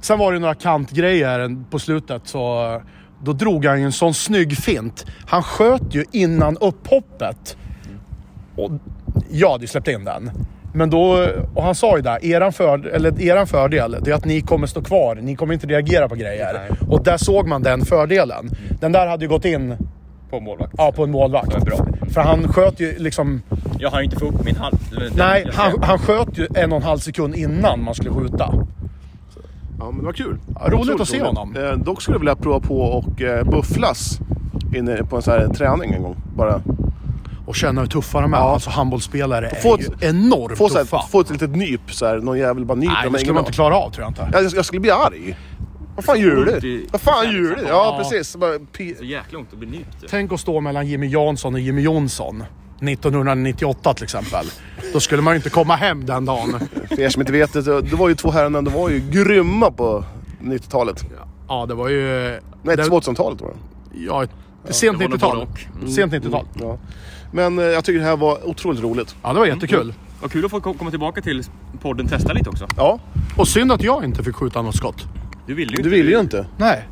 Sen 0.02 0.20
var 0.20 0.34
det 0.34 0.40
några 0.40 0.54
kantgrejer 0.56 1.64
på 1.70 1.80
slutet 1.80 2.22
så 2.28 2.82
då 3.24 3.34
drog 3.34 3.66
han 3.66 3.80
ju 3.80 3.86
en 3.86 3.92
sån 3.92 4.14
snygg 4.14 4.58
fint. 4.58 5.06
Han 5.26 5.44
sköt 5.44 5.96
ju 5.96 6.06
innan 6.12 6.58
upphoppet. 6.58 7.58
Och 8.56 8.72
jag 9.32 9.52
hade 9.52 9.64
ju 9.64 9.68
släppt 9.68 9.88
in 9.88 10.04
den. 10.04 10.32
Men 10.74 10.90
då, 10.90 11.28
och 11.56 11.64
han 11.64 11.76
sa 11.76 11.96
ju 11.98 12.02
där, 12.02 12.26
eran, 12.26 12.54
för, 12.54 12.88
eller 12.88 13.22
eran 13.22 13.48
fördel 13.48 13.98
det 14.02 14.12
är 14.12 14.16
att 14.16 14.26
ni 14.26 14.42
kommer 14.42 14.68
stå 14.68 14.82
kvar. 14.82 15.16
Ni 15.16 15.36
kommer 15.36 15.54
inte 15.54 15.68
reagera 15.68 16.10
på 16.10 16.16
grejer. 16.16 16.70
Och 16.90 17.04
där 17.04 17.18
såg 17.18 17.48
man 17.48 17.64
den 17.64 17.86
fördelen. 17.86 18.50
Den 18.80 18.92
där 18.92 19.08
hade 19.08 19.26
ju 19.26 19.30
gått 19.30 19.46
in 19.46 19.76
På 20.30 20.40
målvakt. 20.40 20.74
Ja, 20.78 20.92
på 20.96 21.04
en 21.04 21.12
målvakt. 21.12 21.52
Det 21.52 21.60
bra. 21.60 21.88
För 22.14 22.22
han 22.22 22.48
sköt 22.54 22.80
ju 22.80 22.96
liksom... 22.98 23.42
Jag 23.80 23.90
hann 23.92 24.00
ju 24.00 24.06
inte 24.06 24.18
få 24.20 24.26
upp 24.26 24.44
min 24.46 24.56
den- 24.56 25.12
Nej, 25.16 25.48
han, 25.54 25.84
han 25.84 26.00
sköt 26.00 26.38
ju 26.38 26.48
en 26.56 26.72
och 26.72 26.78
en 26.78 26.84
halv 26.84 27.00
sekund 27.00 27.36
innan 27.36 27.84
man 27.84 27.96
skulle 27.96 28.12
skjuta. 28.12 28.54
Ja, 29.80 29.86
men 29.92 29.98
det 30.00 30.06
var 30.06 30.14
kul. 30.14 30.38
Ja, 30.56 30.62
roligt 30.68 30.80
Otroligt 30.80 31.02
att 31.02 31.08
se 31.08 31.22
honom. 31.22 31.56
Eh, 31.56 31.72
dock 31.72 32.02
skulle 32.02 32.16
jag 32.16 32.20
vilja 32.20 32.36
prova 32.36 32.60
på 32.60 32.82
och 32.82 33.22
eh, 33.22 33.44
bufflas 33.44 34.20
inne 34.76 34.98
på 35.04 35.16
en 35.16 35.22
sån 35.22 35.34
här 35.34 35.48
träning 35.48 35.94
en 35.94 36.04
gång. 36.04 36.16
Bara 36.36 36.62
Och 37.46 37.56
känna 37.56 37.82
hur 37.82 37.88
tuffa 37.88 38.22
de 38.22 38.34
är. 38.34 38.38
Ja. 38.38 38.44
Alltså 38.54 38.70
handbollsspelare 38.70 39.50
Få 39.64 39.74
är 39.76 39.80
ett- 39.80 39.94
ju 40.02 40.08
enormt 40.10 40.58
få, 40.58 40.70
så 40.70 40.76
tuffa. 40.80 40.98
här, 40.98 41.08
få 41.08 41.20
ett 41.20 41.30
litet 41.30 41.56
nyp 41.56 41.94
så 41.94 42.06
här, 42.06 42.18
någon 42.18 42.38
jävel 42.40 42.66
bara 42.66 42.76
nyper 42.76 42.94
Nej, 43.04 43.12
det 43.12 43.20
skulle 43.20 43.34
man 43.34 43.42
inte 43.42 43.52
klara 43.52 43.76
av 43.78 43.90
tror 43.92 44.04
jag 44.04 44.10
inte. 44.10 44.30
Ja, 44.34 44.42
jag, 44.42 44.54
jag 44.56 44.66
skulle 44.66 44.80
bli 44.80 44.92
arg. 44.92 45.38
Vad 45.96 46.06
fan 46.06 46.20
gör 46.20 46.60
du? 46.62 46.86
Vad 46.92 47.02
fan 47.02 47.26
gör 47.26 47.56
du? 47.56 47.56
Ja, 47.68 47.96
precis. 48.00 48.36
Bara 48.36 48.54
Så 48.98 49.04
jäkla 49.04 49.40
ont 49.40 49.54
att 49.54 49.60
bli 49.60 49.70
nypt. 49.70 49.98
Tänk 50.10 50.32
att 50.34 50.40
stå 50.40 50.62
mellan 50.62 50.88
Jimmy 50.88 51.08
Jansson 51.08 51.54
och 51.54 51.60
Jimmy 51.60 51.82
Jonsson. 51.82 52.44
1998 52.82 53.94
till 53.94 54.04
exempel. 54.04 54.46
Då 54.94 55.00
skulle 55.00 55.22
man 55.22 55.34
ju 55.34 55.36
inte 55.36 55.50
komma 55.50 55.76
hem 55.76 56.06
den 56.06 56.26
dagen. 56.26 56.60
För 56.90 57.00
er 57.00 57.10
som 57.10 57.22
inte 57.22 57.32
vet 57.32 57.54
det, 57.54 57.82
det 57.82 57.96
var 57.96 58.10
ju 58.10 58.16
två 58.16 58.32
herrarna, 58.32 58.62
de 58.62 58.74
var 58.74 58.90
ju 58.90 59.00
grymma 59.12 59.72
på 59.72 60.04
90-talet. 60.42 61.06
Ja, 61.48 61.66
det 61.66 61.74
var 61.74 61.90
ju... 61.90 62.04
Nej, 62.64 62.78
det, 62.78 62.84
2000-talet 62.84 63.42
var 63.42 63.50
det. 63.50 63.56
ja, 64.06 64.26
sent 64.70 65.00
det 65.00 65.04
var 65.06 65.10
nog 65.10 65.18
90-tal. 65.20 65.38
både 65.38 65.86
och. 65.86 65.92
Sent 65.92 66.14
90-tal. 66.14 66.46
Ja. 66.62 66.78
Men 67.32 67.60
eh, 67.60 67.66
jag 67.66 67.86
tycker 67.86 68.00
det 68.00 68.06
här 68.06 68.18
var 68.18 68.48
otroligt 68.50 68.82
roligt. 68.82 69.16
Ja, 69.24 69.34
det 69.34 69.40
var 69.40 69.46
jättekul. 69.46 69.94
Vad 70.22 70.32
kul 70.32 70.46
att 70.46 70.52
få 70.52 70.60
ko- 70.62 70.74
komma 70.74 70.90
tillbaka 70.90 71.22
till 71.22 71.44
podden 71.82 72.08
Testa 72.08 72.34
lite 72.34 72.50
också. 72.50 72.68
Ja, 72.78 73.00
Och 73.38 73.48
synd 73.48 73.72
att 73.72 73.84
jag 73.84 74.04
inte 74.04 74.24
fick 74.24 74.36
skjuta 74.36 74.62
något 74.62 74.76
skott. 74.76 75.06
Du 75.48 75.54
ville 75.54 75.78
ju 75.78 75.84
du 75.84 75.90
ville 75.90 76.12
ju 76.12 76.20
inte. 76.20 76.48
Nej. 76.58 76.88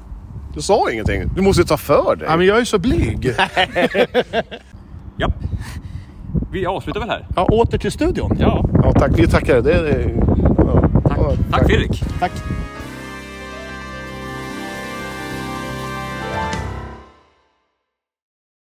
Du 0.55 0.61
sa 0.61 0.91
ingenting. 0.91 1.23
Du 1.35 1.41
måste 1.41 1.61
ju 1.61 1.67
ta 1.67 1.77
för 1.77 2.15
dig. 2.15 2.27
Ja, 2.29 2.37
men 2.37 2.45
jag 2.47 2.59
är 2.59 2.65
så 2.65 2.77
blyg. 2.79 3.25
Ja. 5.17 5.31
Vi 6.51 6.65
avslutar 6.65 6.99
väl 6.99 7.09
här? 7.09 7.27
Ja, 7.35 7.43
åter 7.43 7.77
till 7.77 7.91
studion. 7.91 8.37
Ja. 8.39 8.65
Ja, 8.83 8.91
tack. 8.91 9.11
Vi 9.19 9.27
tackar. 9.27 9.61
Det, 9.61 9.73
är- 9.73 10.13
ja. 10.57 10.89
Tack. 11.09 11.19
Tack 11.51 11.65
Fredrik. 11.67 12.03
Tack. 12.19 12.31